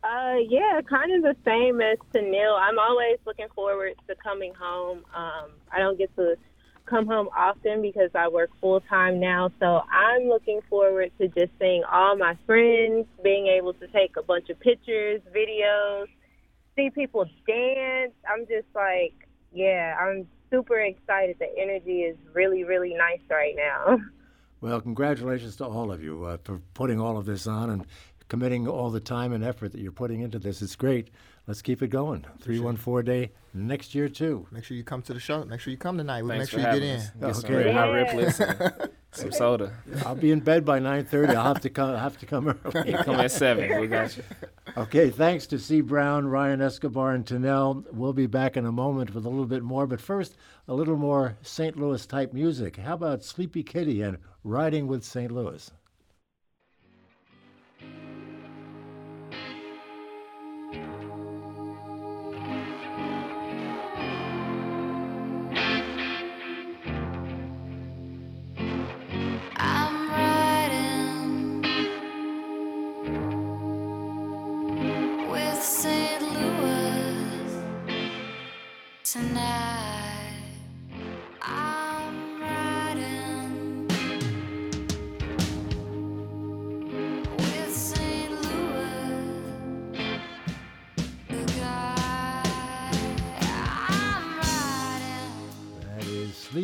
[0.05, 2.59] Uh, yeah, kind of the same as to Tanil.
[2.59, 5.05] I'm always looking forward to coming home.
[5.15, 6.35] Um, I don't get to
[6.93, 11.51] come home often because I work full time now, so I'm looking forward to just
[11.59, 16.07] seeing all my friends, being able to take a bunch of pictures, videos,
[16.77, 18.13] see people dance.
[18.31, 19.15] I'm just like,
[19.55, 21.37] yeah, I'm super excited.
[21.39, 23.99] The energy is really, really nice right now.
[24.61, 27.85] Well, congratulations to all of you uh, for putting all of this on and
[28.29, 30.63] committing all the time and effort that you're putting into this.
[30.63, 31.11] It's great.
[31.47, 32.25] Let's keep it going.
[32.41, 34.47] 314 day next year, too.
[34.53, 35.45] Make sure you come to the show.
[35.45, 36.23] Make sure you come tonight.
[36.23, 37.11] We'll Thanks make for sure you having get us.
[37.15, 37.21] in.
[37.21, 37.65] Get some Okay.
[37.65, 38.05] red hot Yeah.
[38.05, 39.73] riplets and some soda.
[40.07, 41.35] I'll be in bed by 9.30.
[41.35, 42.93] I'll have to come, have to come early.
[42.93, 43.81] Come at seven.
[43.81, 44.23] We got you.
[44.77, 45.81] Okay, thanks to C.
[45.81, 47.85] Brown, Ryan Escobar, and Tanel.
[47.93, 50.37] We'll be back in a moment with a little bit more, but first,
[50.69, 51.77] a little more St.
[51.77, 52.77] Louis type music.
[52.77, 55.31] How about Sleepy Kitty and Riding with St.
[55.33, 55.71] Louis?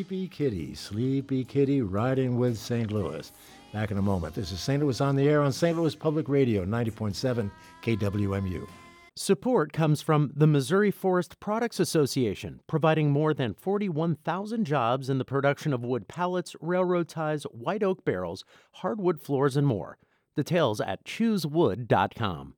[0.08, 2.90] Sleepy Kitty, Sleepy Kitty riding with St.
[2.90, 3.30] Louis.
[3.74, 4.34] Back in a moment.
[4.34, 4.82] This is St.
[4.82, 5.76] Louis on the air on St.
[5.76, 7.50] Louis Public Radio, 90.7
[7.82, 8.66] KWMU.
[9.14, 15.26] Support comes from the Missouri Forest Products Association, providing more than 41,000 jobs in the
[15.26, 19.98] production of wood pallets, railroad ties, white oak barrels, hardwood floors, and more.
[20.34, 22.54] Details at choosewood.com.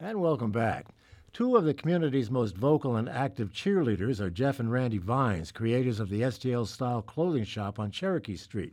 [0.00, 0.86] And welcome back.
[1.36, 6.00] Two of the community's most vocal and active cheerleaders are Jeff and Randy Vines, creators
[6.00, 8.72] of the STL style clothing shop on Cherokee Street.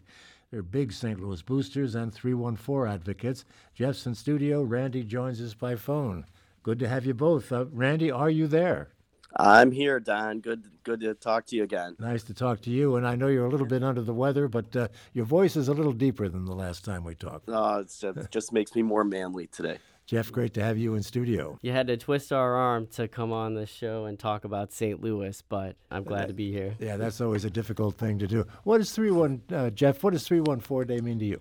[0.49, 1.19] They're big St.
[1.19, 3.43] Louis boosters and 314 advocates.
[3.75, 4.63] Jeff's in studio.
[4.63, 6.25] Randy joins us by phone.
[6.63, 7.51] Good to have you both.
[7.51, 8.87] Uh, Randy, are you there?
[9.35, 10.39] I'm here, Don.
[10.39, 11.97] Good, good to talk to you again.
[11.99, 12.95] Nice to talk to you.
[12.95, 15.67] And I know you're a little bit under the weather, but uh, your voice is
[15.67, 17.49] a little deeper than the last time we talked.
[17.49, 19.79] Oh, it's it just makes me more manly today.
[20.05, 21.57] Jeff, great to have you in studio.
[21.61, 25.01] You had to twist our arm to come on the show and talk about St.
[25.01, 26.75] Louis, but I'm glad to be here.
[26.83, 28.45] Yeah, that's always a difficult thing to do.
[28.63, 30.03] What does three one uh, Jeff?
[30.03, 31.39] What does three one four day mean to you?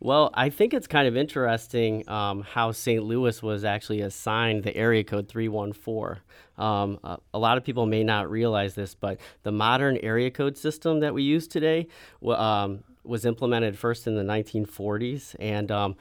[0.00, 3.04] Well, I think it's kind of interesting um, how St.
[3.04, 6.22] Louis was actually assigned the area code 314.
[6.58, 10.56] Um, a, a lot of people may not realize this, but the modern area code
[10.56, 11.86] system that we use today
[12.26, 15.36] um, was implemented first in the 1940s.
[15.38, 15.96] And um,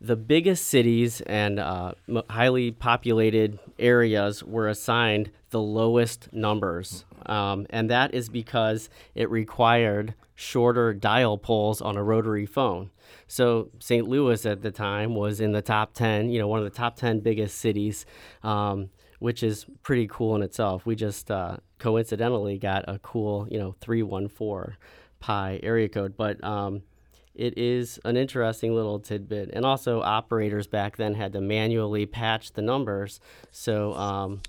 [0.00, 1.92] the biggest cities and uh,
[2.28, 7.04] highly populated areas were assigned the lowest numbers.
[7.24, 12.90] Um, and that is because it required shorter dial poles on a rotary phone.
[13.26, 14.06] So St.
[14.06, 16.96] Louis at the time was in the top 10, you know, one of the top
[16.96, 18.04] 10 biggest cities,
[18.42, 20.84] um, which is pretty cool in itself.
[20.84, 24.76] We just uh, coincidentally got a cool, you know, 314
[25.20, 26.16] pi area code.
[26.16, 26.82] But um,
[27.36, 29.50] it is an interesting little tidbit.
[29.52, 33.20] And also, operators back then had to manually patch the numbers,
[33.50, 34.40] so um,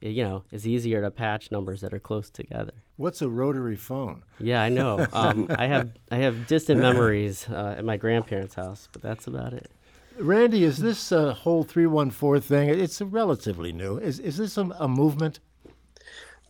[0.00, 2.72] it- you know it's easier to patch numbers that are close together.
[2.96, 4.22] What's a rotary phone?
[4.38, 5.06] Yeah, I know.
[5.12, 9.52] Um, I have I have distant memories uh, at my grandparents' house, but that's about
[9.54, 9.70] it.
[10.18, 13.96] Randy, is this uh, whole 314 thing, it's relatively new.
[13.96, 15.40] Is, is this a, a movement?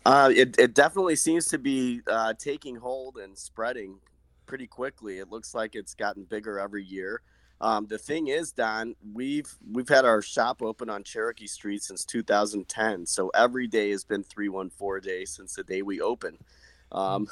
[0.05, 3.97] Uh, it, it definitely seems to be uh, taking hold and spreading
[4.51, 5.21] pretty quickly.
[5.21, 7.23] It looks like it's gotten bigger every year.
[7.61, 12.05] Um, the thing is, Don, we've we've had our shop open on Cherokee Street since
[12.05, 13.07] 2010.
[13.07, 16.39] So every day has been 314 day since the day we opened.
[16.91, 17.29] Um,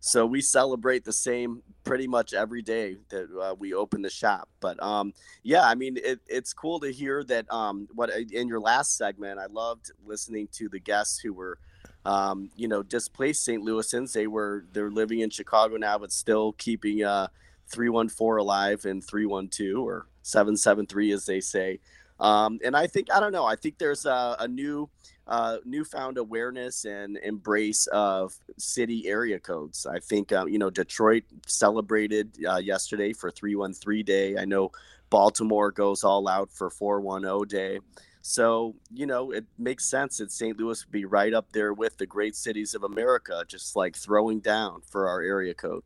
[0.00, 4.48] so we celebrate the same pretty much every day that uh, we open the shop.
[4.58, 5.12] But um,
[5.44, 7.48] yeah, I mean, it, it's cool to hear that.
[7.52, 11.58] Um, what in your last segment, I loved listening to the guests who were
[12.06, 13.62] um, you know, displaced St.
[13.62, 14.12] Louisans.
[14.12, 17.26] They were they're living in Chicago now, but still keeping uh,
[17.68, 21.80] 314 alive and 312 or 773 as they say.
[22.20, 23.44] Um, and I think I don't know.
[23.44, 24.88] I think there's a, a new
[25.26, 29.84] uh, newfound awareness and embrace of city area codes.
[29.84, 34.36] I think uh, you know Detroit celebrated uh, yesterday for 313 day.
[34.38, 34.70] I know
[35.10, 37.80] Baltimore goes all out for 410 day.
[38.28, 40.58] So, you know, it makes sense that St.
[40.58, 44.40] Louis would be right up there with the great cities of America, just like throwing
[44.40, 45.84] down for our area code.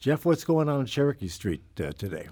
[0.00, 2.28] Jeff, what's going on in Cherokee Street uh, today?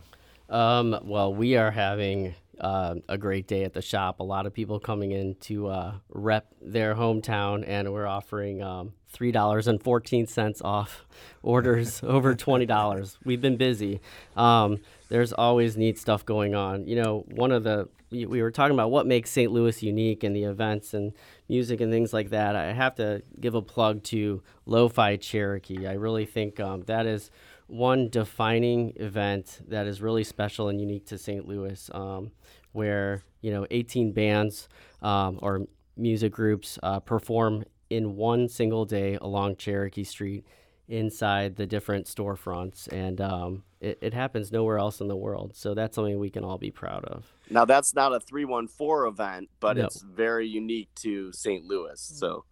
[0.48, 4.18] Um, well, we are having uh, a great day at the shop.
[4.18, 8.94] A lot of people coming in to uh, rep their hometown, and we're offering um,
[9.10, 11.06] three dollars and fourteen cents off
[11.44, 13.16] orders over twenty dollars.
[13.24, 14.00] We've been busy.
[14.36, 14.78] Um,
[15.10, 16.86] there's always neat stuff going on.
[16.86, 19.52] You know, one of the we we were talking about what makes St.
[19.52, 21.12] Louis unique and the events and
[21.48, 22.56] music and things like that.
[22.56, 25.86] I have to give a plug to Lo-Fi Cherokee.
[25.86, 27.30] I really think um, that is
[27.66, 31.46] one defining event that is really special and unique to St.
[31.46, 32.30] Louis, um,
[32.72, 34.68] where you know 18 bands
[35.02, 40.46] um, or music groups uh, perform in one single day along Cherokee Street
[40.90, 45.52] inside the different storefronts, and um, it, it happens nowhere else in the world.
[45.54, 47.32] So that's something we can all be proud of.
[47.48, 49.84] Now, that's not a 314 event, but No.
[49.86, 51.64] it's very unique to St.
[51.64, 52.00] Louis.
[52.00, 52.44] So,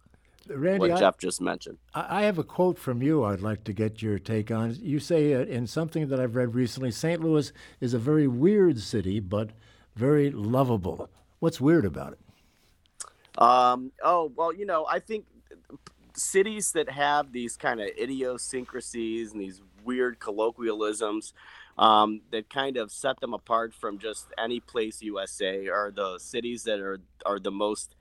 [0.47, 1.77] Randy, what I- Jeff just mentioned.
[1.93, 4.75] I I have a quote from you I'd like to get your take on.
[4.81, 7.21] You say uh, in something that I've read recently St.
[7.21, 9.51] Louis is a very weird city, but
[9.95, 11.09] very lovable.
[11.39, 12.19] What's weird about it?
[13.37, 15.25] Um, oh, well, you know, I think
[16.19, 21.33] cities that have these kind of idiosyncrasies and these weird colloquialisms
[21.77, 26.63] um, that kind of set them apart from just any place USA are the cities
[26.63, 27.95] that are, are the most,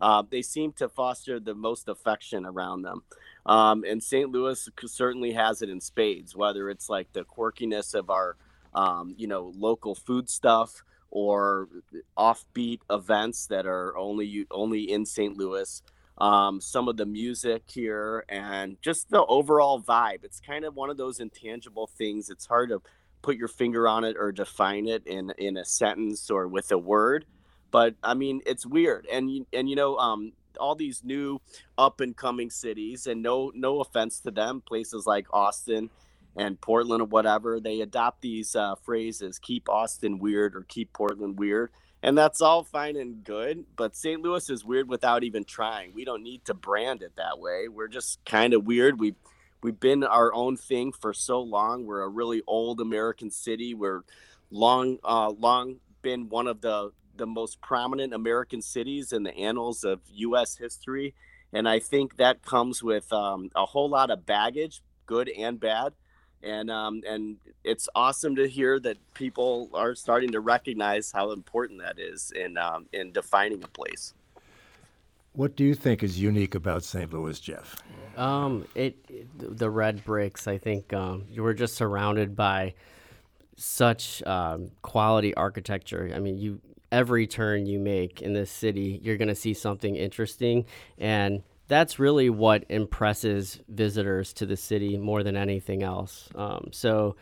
[0.00, 3.02] uh, they seem to foster the most affection around them.
[3.46, 4.30] Um, and St.
[4.30, 8.36] Louis certainly has it in spades, whether it's like the quirkiness of our,
[8.74, 11.68] um, you know, local food stuff or
[12.16, 15.36] offbeat events that are only only in St.
[15.36, 15.82] Louis.
[16.20, 20.22] Um, some of the music here and just the overall vibe.
[20.22, 22.28] It's kind of one of those intangible things.
[22.28, 22.82] It's hard to
[23.22, 26.78] put your finger on it or define it in in a sentence or with a
[26.78, 27.24] word.
[27.70, 29.06] But I mean, it's weird.
[29.10, 31.40] And and you know, um, all these new
[31.78, 35.90] up and coming cities, and no no offense to them, places like Austin
[36.36, 41.38] and Portland or whatever, they adopt these uh, phrases: "Keep Austin weird" or "Keep Portland
[41.38, 41.70] weird."
[42.02, 44.22] And that's all fine and good, but St.
[44.22, 45.92] Louis is weird without even trying.
[45.92, 47.68] We don't need to brand it that way.
[47.68, 48.98] We're just kind of weird.
[48.98, 49.14] We
[49.62, 51.84] we've been our own thing for so long.
[51.84, 53.74] We're a really old American city.
[53.74, 54.02] We're
[54.50, 59.84] long uh, long been one of the the most prominent American cities in the annals
[59.84, 60.56] of U.S.
[60.56, 61.14] history,
[61.52, 65.92] and I think that comes with um, a whole lot of baggage, good and bad.
[66.42, 71.80] And um, and it's awesome to hear that people are starting to recognize how important
[71.82, 74.14] that is in um, in defining a place.
[75.32, 77.12] What do you think is unique about St.
[77.12, 77.76] Louis, Jeff?
[78.16, 80.48] Um, it, it- the red bricks.
[80.48, 82.74] I think um, you were just surrounded by
[83.56, 86.10] such um, quality architecture.
[86.14, 89.94] I mean, you every turn you make in this city, you're going to see something
[89.94, 90.64] interesting,
[90.98, 96.28] and that's really what impresses visitors to the city more than anything else.
[96.34, 97.16] Um, so.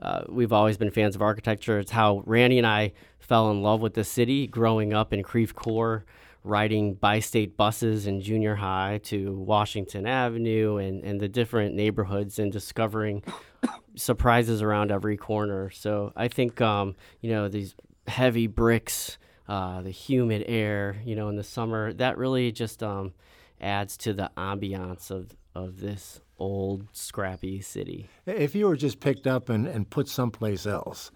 [0.00, 1.80] Uh, we've always been fans of architecture.
[1.80, 5.56] It's how Randy and I fell in love with the city growing up in Creve
[5.56, 6.04] Coeur,
[6.44, 12.38] riding bi state buses in junior high to Washington Avenue and, and the different neighborhoods
[12.38, 13.22] and discovering
[13.96, 15.70] surprises around every corner.
[15.70, 17.74] So I think, um, you know, these
[18.06, 19.18] heavy bricks,
[19.48, 23.12] uh, the humid air, you know, in the summer, that really just um,
[23.60, 28.08] adds to the ambiance of, of this old, scrappy city.
[28.26, 31.10] If you were just picked up and, and put someplace else,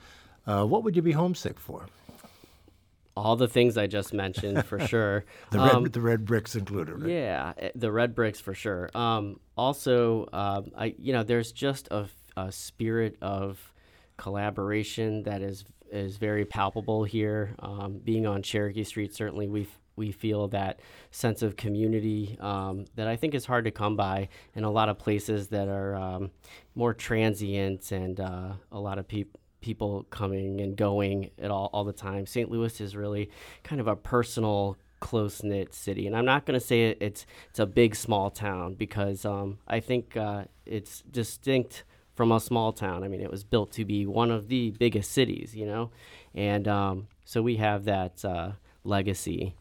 [0.46, 1.86] uh, what would you be homesick for?
[3.14, 5.24] All the things I just mentioned, for sure.
[5.50, 7.10] The red, Um, the red bricks included, right?
[7.10, 8.90] Yeah, eh, the red bricks for sure.
[8.94, 13.72] Um, also, um, I you know, there's just a, a spirit of
[14.16, 17.54] collaboration that is is very palpable here.
[17.58, 19.68] Um, being on Cherokee Street, certainly we
[20.02, 20.80] we feel that
[21.12, 24.88] sense of community um, that I think is hard to come by in a lot
[24.88, 26.32] of places that are um,
[26.74, 31.84] more transient and uh, a lot of people people coming and going at all all
[31.84, 32.26] the time.
[32.26, 32.50] St.
[32.50, 33.30] Louis is really
[33.62, 37.24] kind of a personal close knit city, and I'm not going to say it, it's
[37.50, 41.84] it's a big small town because um, I think uh, it's distinct
[42.16, 43.04] from a small town.
[43.04, 45.92] I mean, it was built to be one of the biggest cities, you know,
[46.34, 48.52] and um, so we have that uh,
[48.84, 49.54] legacy.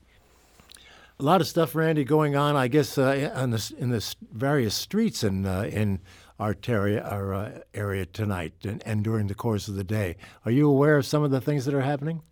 [1.22, 2.56] A lot of stuff, Randy, going on.
[2.56, 6.00] I guess uh, on the in the various streets in uh, in
[6.40, 10.18] our area, our uh, area tonight, and, and during the course of the day.
[10.46, 12.24] Are you aware of some of the things that are happening?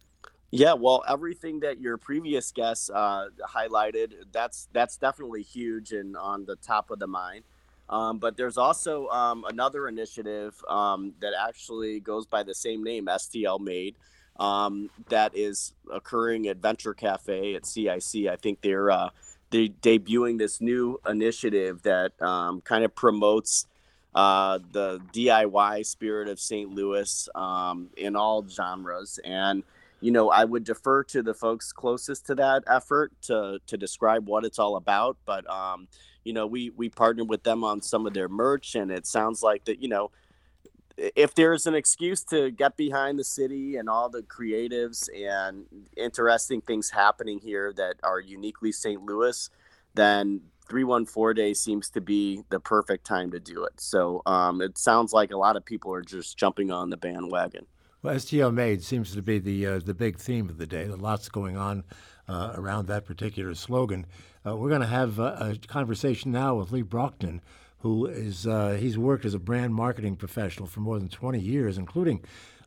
[0.49, 6.45] Yeah, well, everything that your previous guests uh, highlighted, that's that's definitely huge and on
[6.45, 7.43] the top of the mind.
[7.89, 13.05] Um, but there's also um, another initiative um, that actually goes by the same name,
[13.05, 13.97] STL Made,
[14.39, 18.27] um, that is occurring at Venture Cafe at CIC.
[18.27, 19.09] I think they're uh,
[19.49, 23.67] they debuting this new initiative that um, kind of promotes
[24.15, 26.69] uh, the DIY spirit of St.
[26.69, 29.19] Louis um, in all genres.
[29.23, 29.63] And,
[30.01, 34.27] you know, I would defer to the folks closest to that effort to, to describe
[34.27, 35.17] what it's all about.
[35.25, 35.87] But, um,
[36.23, 39.41] you know, we, we partnered with them on some of their merch, and it sounds
[39.43, 40.11] like that, you know,
[41.15, 46.61] if there's an excuse to get behind the city and all the creatives and interesting
[46.61, 49.01] things happening here that are uniquely St.
[49.01, 49.49] Louis,
[49.95, 53.79] then 314 day seems to be the perfect time to do it.
[53.79, 57.65] So um, it sounds like a lot of people are just jumping on the bandwagon.
[58.01, 60.85] Well, STL Made seems to be the uh, the big theme of the day.
[60.85, 61.83] There's lots going on
[62.29, 64.05] uh, around that particular slogan.
[64.45, 67.41] Uh, we're going to have uh, a conversation now with Lee Broughton,
[67.79, 71.77] who is uh, he's worked as a brand marketing professional for more than 20 years,
[71.77, 72.21] including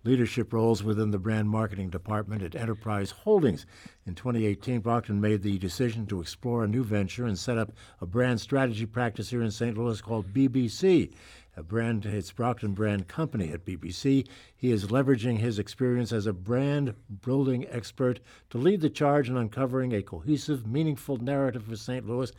[0.04, 3.66] leadership roles within the brand marketing department at Enterprise Holdings.
[4.06, 8.06] In 2018, Broughton made the decision to explore a new venture and set up a
[8.06, 9.76] brand strategy practice here in St.
[9.76, 11.12] Louis called BBC.
[11.54, 14.26] A brand, it's Broughton Brand Company at BBC.
[14.56, 19.36] He is leveraging his experience as a brand building expert to lead the charge in
[19.36, 22.08] uncovering a cohesive, meaningful narrative for St.
[22.08, 22.32] Louis.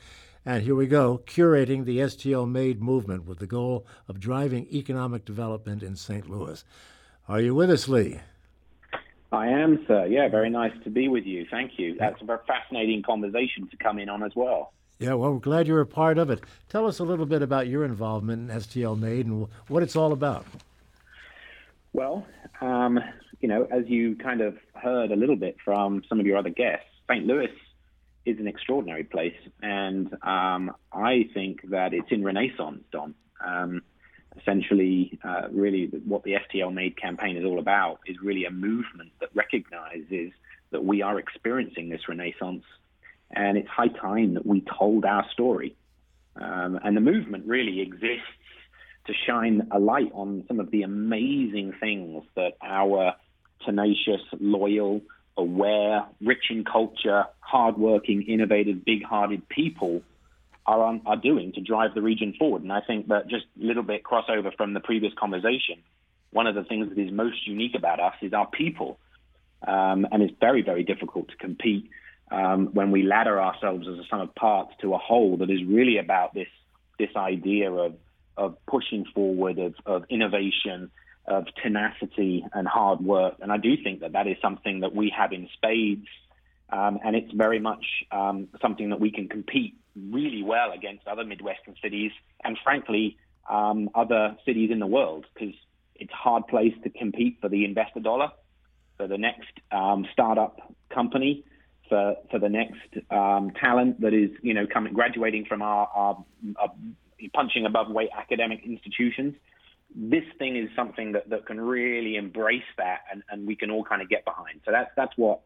[0.45, 5.23] And here we go, curating the STL Made movement with the goal of driving economic
[5.23, 6.29] development in St.
[6.29, 6.65] Louis.
[7.29, 8.19] Are you with us, Lee?
[9.31, 10.05] I am, sir.
[10.05, 11.45] Yeah, very nice to be with you.
[11.49, 11.95] Thank you.
[11.97, 14.73] That's a very fascinating conversation to come in on as well.
[14.99, 16.41] Yeah, well, we're glad you're a part of it.
[16.69, 20.11] Tell us a little bit about your involvement in STL Made and what it's all
[20.11, 20.45] about.
[21.93, 22.27] Well,
[22.59, 22.99] um,
[23.39, 26.49] you know, as you kind of heard a little bit from some of your other
[26.49, 27.25] guests, St.
[27.25, 27.49] Louis
[28.26, 33.15] is an extraordinary place, and um, I think that it's in renaissance, Don.
[33.45, 33.82] Um,
[34.39, 39.11] essentially, uh, really, what the STL Made campaign is all about is really a movement
[39.19, 40.32] that recognizes
[40.71, 42.63] that we are experiencing this renaissance,
[43.32, 45.76] and it's high time that we told our story.
[46.36, 48.26] Um, and the movement really exists
[49.05, 53.15] to shine a light on some of the amazing things that our
[53.65, 55.01] tenacious, loyal,
[55.38, 60.01] aware, rich in culture, hardworking, innovative, big-hearted people
[60.65, 62.61] are on, are doing to drive the region forward.
[62.61, 65.79] And I think that just a little bit crossover from the previous conversation,
[66.31, 68.97] one of the things that is most unique about us is our people,
[69.67, 71.89] um, and it's very very difficult to compete
[72.31, 75.63] um, when we ladder ourselves as a sum of parts to a whole that is
[75.63, 76.47] really about this
[76.97, 77.95] this idea of
[78.36, 80.89] of pushing forward, of, of innovation,
[81.26, 83.36] of tenacity and hard work.
[83.41, 86.07] And I do think that that is something that we have in spades.
[86.69, 91.24] Um, and it's very much um, something that we can compete really well against other
[91.24, 92.11] Midwestern cities
[92.43, 93.17] and, frankly,
[93.49, 95.53] um, other cities in the world because
[95.95, 98.30] it's a hard place to compete for the investor dollar,
[98.97, 101.43] for the next um, startup company,
[101.89, 102.80] for for the next
[103.11, 106.26] um, talent that is you know coming graduating from our, our,
[106.59, 106.69] our
[107.34, 109.36] punching above weight academic institutions.
[109.95, 113.83] This thing is something that, that can really embrace that and, and we can all
[113.83, 114.61] kind of get behind.
[114.65, 115.41] So that's that's what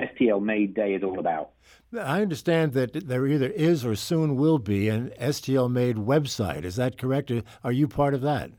[0.00, 1.50] STL Made Day is all about.
[1.98, 6.64] I understand that there either is or soon will be an STL Made website.
[6.64, 7.32] Is that correct?
[7.64, 8.50] Are you part of that?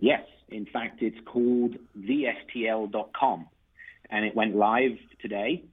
[0.00, 0.22] Yes.
[0.48, 3.46] In fact, it's called thestl.com
[4.10, 5.64] and it went live today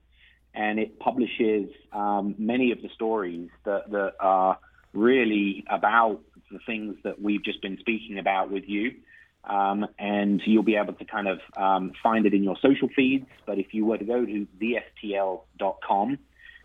[0.54, 4.58] and it publishes um, many of the stories that, that are
[4.94, 6.22] really about
[6.52, 8.96] the things that we've just been speaking about with you.
[9.44, 13.28] Um, and you'll be able to kind of um, find it in your social feeds.
[13.46, 16.18] But if you were to go to thestl.com,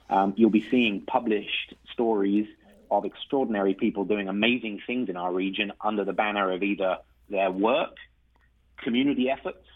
[0.09, 2.47] um, you'll be seeing published stories
[2.91, 7.51] of extraordinary people doing amazing things in our region under the banner of either their
[7.51, 7.97] work,
[8.83, 9.67] community efforts,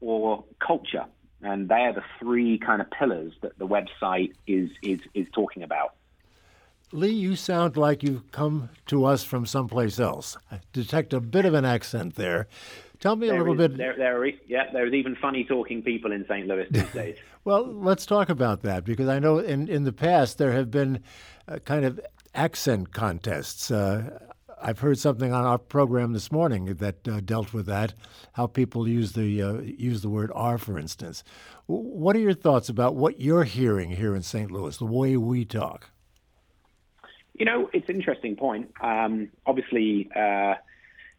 [0.00, 1.04] or culture.
[1.42, 5.62] And they are the three kind of pillars that the website is is is talking
[5.62, 5.94] about.
[6.92, 10.36] Lee, you sound like you've come to us from someplace else.
[10.50, 12.46] I detect a bit of an accent there.
[13.00, 13.76] Tell me a little is- bit.
[13.76, 16.46] There, there yeah, there's even funny talking people in St.
[16.46, 17.16] Louis these days.
[17.44, 21.02] Well, let's talk about that because I know in, in the past there have been
[21.48, 22.00] uh, kind of
[22.34, 23.70] accent contests.
[23.70, 24.18] Uh,
[24.62, 27.92] I've heard something on our program this morning that uh, dealt with that,
[28.32, 31.22] how people use the uh, use the word "are," for instance.
[31.68, 34.50] W- What are your thoughts about what you're hearing here in St.
[34.50, 35.90] Louis, the way we talk?
[37.34, 38.70] You know, it's an interesting point.
[38.80, 40.54] Um, obviously, uh,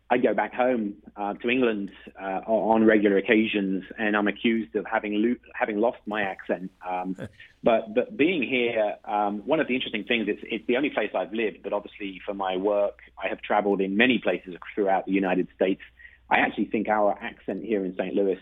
[0.09, 1.91] I go back home uh, to England
[2.21, 6.71] uh, on regular occasions, and I'm accused of having lo- having lost my accent.
[6.87, 7.17] Um,
[7.63, 11.09] but but being here, um, one of the interesting things it's it's the only place
[11.15, 11.63] I've lived.
[11.63, 15.81] But obviously, for my work, I have travelled in many places throughout the United States.
[16.29, 18.15] I actually think our accent here in St.
[18.15, 18.39] Louis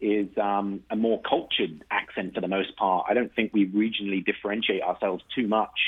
[0.00, 3.06] is um, a more cultured accent for the most part.
[3.08, 5.78] I don't think we regionally differentiate ourselves too much.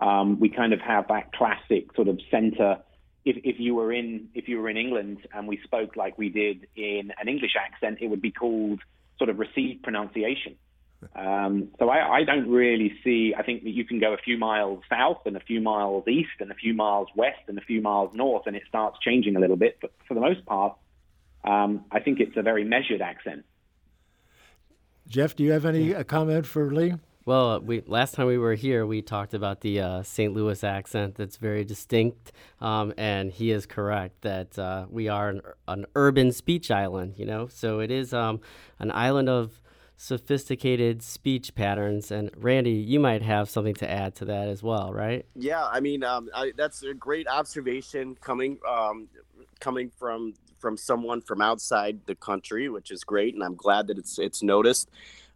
[0.00, 2.78] Um, we kind of have that classic sort of center.
[3.24, 6.28] If, if you were in if you were in England and we spoke like we
[6.28, 8.80] did in an English accent, it would be called
[9.18, 10.56] sort of received pronunciation.
[11.14, 13.34] Um, so I, I don't really see.
[13.36, 16.40] I think that you can go a few miles south and a few miles east
[16.40, 19.40] and a few miles west and a few miles north, and it starts changing a
[19.40, 19.78] little bit.
[19.80, 20.76] But for the most part,
[21.44, 23.44] um, I think it's a very measured accent.
[25.06, 26.94] Jeff, do you have any uh, comment for Lee?
[27.28, 30.32] Well, we last time we were here, we talked about the uh, St.
[30.32, 35.42] Louis accent that's very distinct, um, and he is correct that uh, we are an,
[35.66, 37.16] an urban speech island.
[37.18, 38.40] You know, so it is um,
[38.78, 39.60] an island of
[39.98, 42.10] sophisticated speech patterns.
[42.10, 45.26] And Randy, you might have something to add to that as well, right?
[45.36, 49.08] Yeah, I mean um, I, that's a great observation coming um,
[49.60, 53.98] coming from from someone from outside the country, which is great, and I'm glad that
[53.98, 54.88] it's it's noticed.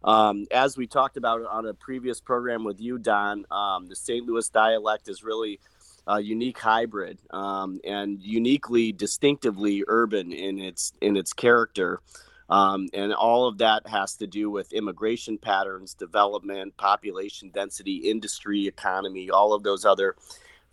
[0.03, 4.25] Um, as we talked about on a previous program with you, Don, um, the St.
[4.25, 5.59] Louis dialect is really
[6.07, 12.01] a unique hybrid um, and uniquely, distinctively urban in its in its character.
[12.49, 18.67] Um, and all of that has to do with immigration patterns, development, population density, industry,
[18.67, 20.15] economy, all of those other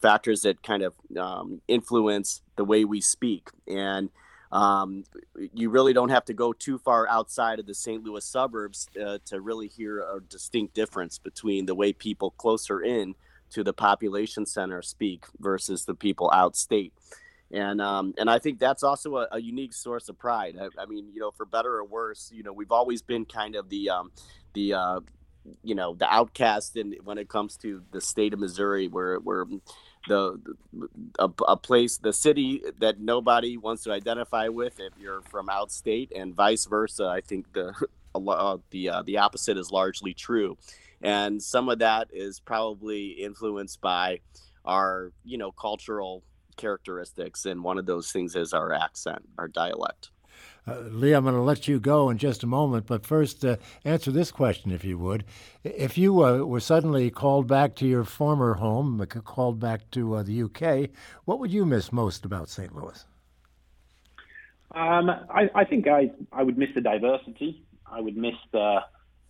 [0.02, 3.50] factors that kind of um, influence the way we speak.
[3.68, 4.10] And
[4.52, 5.04] um,
[5.54, 8.02] you really don't have to go too far outside of the St.
[8.02, 13.14] Louis suburbs uh, to really hear a distinct difference between the way people closer in
[13.50, 16.92] to the population center speak versus the people outstate.
[17.52, 20.56] And um, and I think that's also a, a unique source of pride.
[20.60, 23.56] I, I mean, you know, for better or worse, you know, we've always been kind
[23.56, 24.12] of the um,
[24.54, 25.00] the uh,
[25.64, 29.46] you know the outcast in when it comes to the state of Missouri, where where
[30.08, 30.40] the,
[31.18, 36.08] a, a place the city that nobody wants to identify with if you're from outstate,
[36.14, 37.06] and vice versa.
[37.06, 37.74] I think the
[38.14, 40.56] uh, the uh, the opposite is largely true,
[41.02, 44.20] and some of that is probably influenced by
[44.64, 46.22] our you know cultural
[46.56, 50.10] characteristics, and one of those things is our accent, our dialect.
[50.66, 53.56] Uh, Lee, I'm going to let you go in just a moment, but first, uh,
[53.84, 55.24] answer this question, if you would.
[55.64, 60.14] If you uh, were suddenly called back to your former home, uh, called back to
[60.14, 60.90] uh, the UK,
[61.24, 62.74] what would you miss most about St.
[62.74, 63.04] Louis?
[64.72, 67.64] Um, I, I think I, I would miss the diversity.
[67.90, 68.80] I would miss the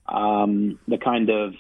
[0.07, 1.55] um, the kind of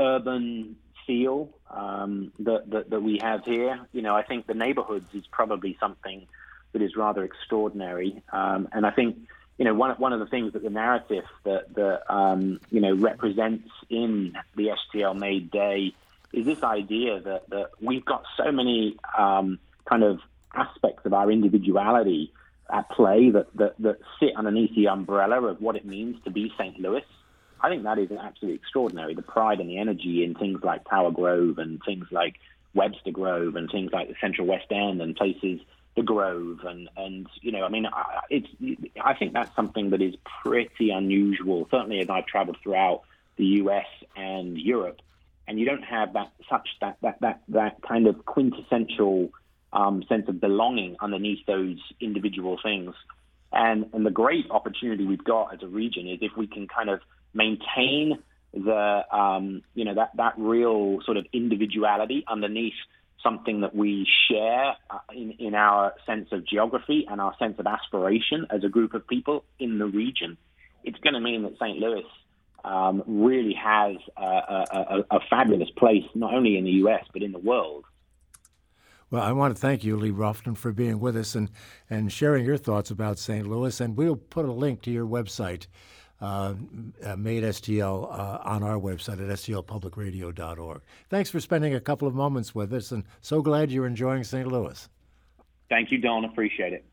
[0.00, 3.78] urban feel um, that, that that we have here.
[3.92, 6.26] You know, I think the neighborhoods is probably something
[6.72, 8.22] that is rather extraordinary.
[8.32, 9.16] Um, and I think
[9.58, 12.94] you know one one of the things that the narrative that that um, you know
[12.94, 15.94] represents in the STL Made Day
[16.32, 20.20] is this idea that that we've got so many um, kind of
[20.54, 22.32] aspects of our individuality
[22.72, 26.52] at play that, that, that sit underneath the umbrella of what it means to be
[26.58, 26.78] St.
[26.78, 27.04] Louis.
[27.60, 29.14] I think that is absolutely extraordinary.
[29.14, 32.36] The pride and the energy in things like Tower Grove and things like
[32.74, 35.60] Webster Grove and things like the Central West End and places,
[35.96, 38.48] the Grove and and you know, I mean, I, it's
[39.02, 41.68] I think that's something that is pretty unusual.
[41.70, 43.02] Certainly, as I've travelled throughout
[43.36, 43.86] the U.S.
[44.16, 45.00] and Europe,
[45.46, 49.30] and you don't have that such that that that that kind of quintessential
[49.72, 52.94] um, sense of belonging underneath those individual things.
[53.52, 56.88] And, and the great opportunity we've got as a region is if we can kind
[56.88, 57.00] of
[57.34, 58.18] maintain
[58.54, 62.74] the, um, you know, that, that real sort of individuality underneath
[63.22, 67.66] something that we share uh, in, in our sense of geography and our sense of
[67.66, 70.36] aspiration as a group of people in the region,
[70.84, 71.78] it's going to mean that St.
[71.78, 72.04] Louis
[72.64, 77.32] um, really has a, a, a, fabulous place, not only in the U.S., but in
[77.32, 77.84] the world.
[79.10, 81.50] Well, I want to thank you, Lee Broughton, for being with us and,
[81.90, 83.46] and sharing your thoughts about St.
[83.46, 83.78] Louis.
[83.80, 85.66] And we'll put a link to your website,
[86.22, 86.54] uh,
[87.04, 90.80] uh, Made STL, uh, on our website at stlpublicradio.org.
[91.10, 94.46] Thanks for spending a couple of moments with us, and so glad you're enjoying St.
[94.46, 94.88] Louis.
[95.68, 96.24] Thank you, Don.
[96.24, 96.84] Appreciate it.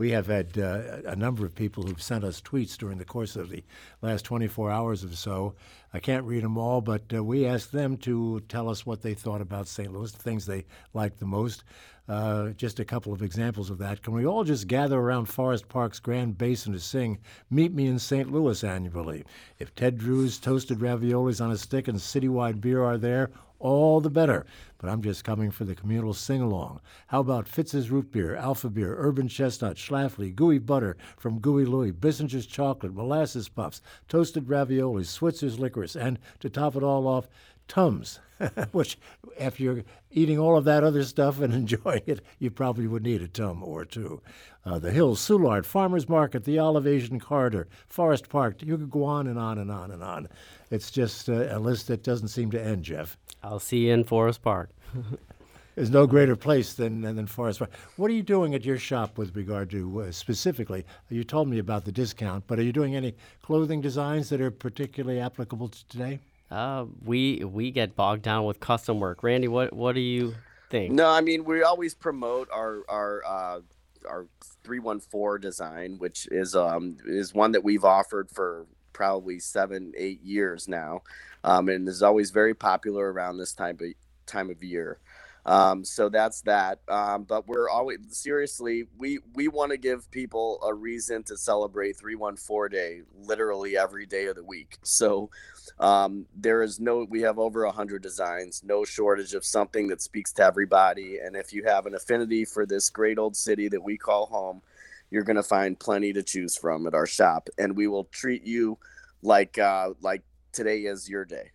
[0.00, 3.36] We have had uh, a number of people who've sent us tweets during the course
[3.36, 3.62] of the
[4.00, 5.56] last 24 hours or so.
[5.92, 9.12] I can't read them all, but uh, we asked them to tell us what they
[9.12, 9.92] thought about St.
[9.92, 10.64] Louis, the things they
[10.94, 11.64] liked the most.
[12.10, 14.02] Uh, just a couple of examples of that.
[14.02, 17.18] Can we all just gather around Forest Park's Grand Basin to sing
[17.50, 18.32] Meet Me in St.
[18.32, 19.24] Louis annually?
[19.60, 23.30] If Ted Drewes toasted raviolis on a stick and citywide beer are there,
[23.60, 24.44] all the better.
[24.78, 26.80] But I'm just coming for the communal sing along.
[27.06, 31.92] How about Fitz's Root Beer, Alpha Beer, Urban Chestnut, Schlafly, Gooey Butter from Gooey Louie,
[31.92, 37.28] Bissinger's Chocolate, Molasses Puffs, Toasted Raviolis, Switzer's Licorice, and to top it all off,
[37.70, 38.18] Tums,
[38.72, 38.98] which,
[39.38, 43.22] after you're eating all of that other stuff and enjoying it, you probably would need
[43.22, 44.20] a tum or two.
[44.66, 48.60] Uh, the Hills, Soulard, Farmers Market, the Olive Asian Corridor, Forest Park.
[48.60, 50.28] You could go on and on and on and on.
[50.72, 53.16] It's just uh, a list that doesn't seem to end, Jeff.
[53.40, 54.70] I'll see you in Forest Park.
[55.76, 57.70] There's no greater place than, than Forest Park.
[57.94, 60.84] What are you doing at your shop with regard to uh, specifically?
[61.08, 64.50] You told me about the discount, but are you doing any clothing designs that are
[64.50, 66.18] particularly applicable to today?
[66.50, 69.22] Uh, we we get bogged down with custom work.
[69.22, 70.34] Randy, what what do you
[70.68, 70.92] think?
[70.92, 73.60] No, I mean we always promote our our uh,
[74.08, 74.26] our
[74.64, 79.92] three one four design, which is um is one that we've offered for probably seven
[79.96, 81.02] eight years now,
[81.44, 83.86] um, and is always very popular around this time of
[84.26, 84.98] time of year.
[85.46, 86.80] Um, so that's that.
[86.88, 91.96] Um, but we're always seriously, we we want to give people a reason to celebrate
[91.96, 94.78] 314 Day literally every day of the week.
[94.82, 95.30] So
[95.78, 100.32] um, there is no, we have over 100 designs, no shortage of something that speaks
[100.34, 101.18] to everybody.
[101.22, 104.62] And if you have an affinity for this great old city that we call home,
[105.10, 107.48] you're going to find plenty to choose from at our shop.
[107.58, 108.78] And we will treat you
[109.22, 110.22] like uh, like
[110.52, 111.50] today is your day.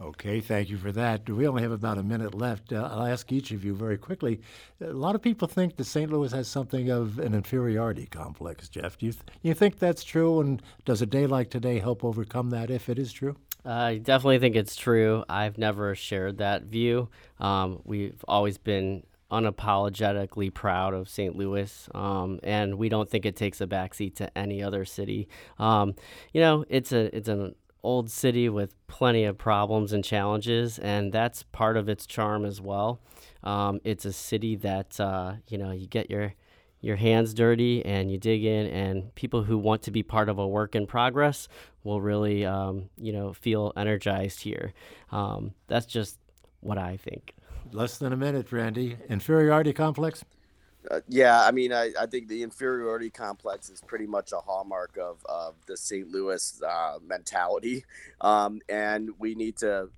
[0.00, 1.30] Okay, thank you for that.
[1.30, 2.72] We only have about a minute left.
[2.72, 4.40] Uh, I'll ask each of you very quickly.
[4.80, 6.10] A lot of people think that St.
[6.10, 8.98] Louis has something of an inferiority complex, Jeff.
[8.98, 10.40] Do you, th- you think that's true?
[10.40, 13.36] And does a day like today help overcome that if it is true?
[13.64, 15.24] I definitely think it's true.
[15.28, 17.08] I've never shared that view.
[17.38, 21.34] Um, we've always been unapologetically proud of St.
[21.36, 25.28] Louis, um, and we don't think it takes a backseat to any other city.
[25.58, 25.94] Um,
[26.32, 27.54] you know, it's a it's an
[27.84, 32.60] old city with plenty of problems and challenges, and that's part of its charm as
[32.60, 33.00] well.
[33.42, 36.34] Um, it's a city that uh, you know you get your
[36.80, 40.38] your hands dirty and you dig in, and people who want to be part of
[40.38, 41.48] a work in progress
[41.84, 44.72] will really um, you know feel energized here.
[45.12, 46.18] Um, that's just
[46.60, 47.34] what I think.
[47.72, 48.96] Less than a minute, Randy.
[49.08, 50.24] Inferiority complex?
[50.90, 54.98] Uh, yeah, I mean, I, I think the inferiority complex is pretty much a hallmark
[54.98, 56.08] of, of the St.
[56.10, 57.84] Louis uh, mentality,
[58.20, 59.88] um, and we need to,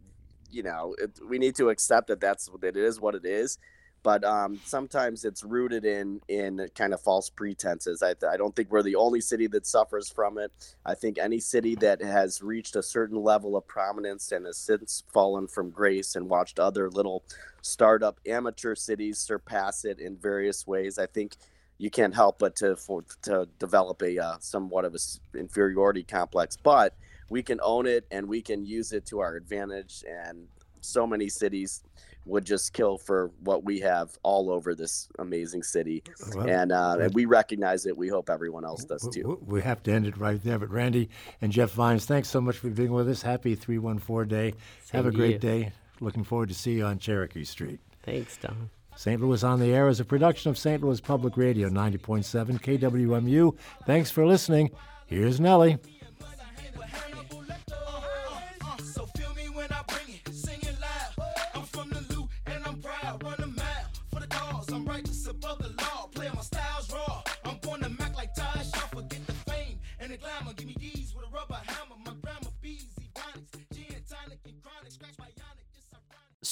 [0.51, 3.59] you know, it, we need to accept that that's that it is what it is.
[4.07, 8.05] But um, sometimes it's rooted in in kind of false pretenses.
[8.05, 10.53] I, I don't think we're the only city that suffers from it.
[10.85, 15.03] I think any city that has reached a certain level of prominence and has since
[15.13, 17.25] fallen from grace and watched other little
[17.63, 21.01] startup amateur cities surpass it in various ways.
[21.01, 21.35] I think
[21.79, 26.57] you can't help but to for, to develop a uh, somewhat of a inferiority complex.
[26.57, 26.95] But
[27.29, 30.05] we can own it and we can use it to our advantage.
[30.09, 30.47] And
[30.81, 31.83] so many cities
[32.27, 36.03] would just kill for what we have all over this amazing city.
[36.35, 37.97] Well, and uh, and we recognize it.
[37.97, 39.39] We hope everyone else does too.
[39.47, 40.59] We have to end it right there.
[40.59, 41.09] But Randy
[41.41, 43.23] and Jeff Vines, thanks so much for being with us.
[43.23, 44.55] Happy 314 day.
[44.85, 45.39] Same have a great you.
[45.39, 45.73] day.
[46.01, 47.81] Looking forward to see you on Cherokee Street.
[48.03, 48.71] Thanks, Don.
[48.97, 49.21] St.
[49.21, 50.83] Louis on the Air is a production of St.
[50.83, 53.57] Louis Public Radio 90.7 KWMU.
[53.85, 54.71] Thanks for listening.
[55.07, 55.79] Here's Nellie.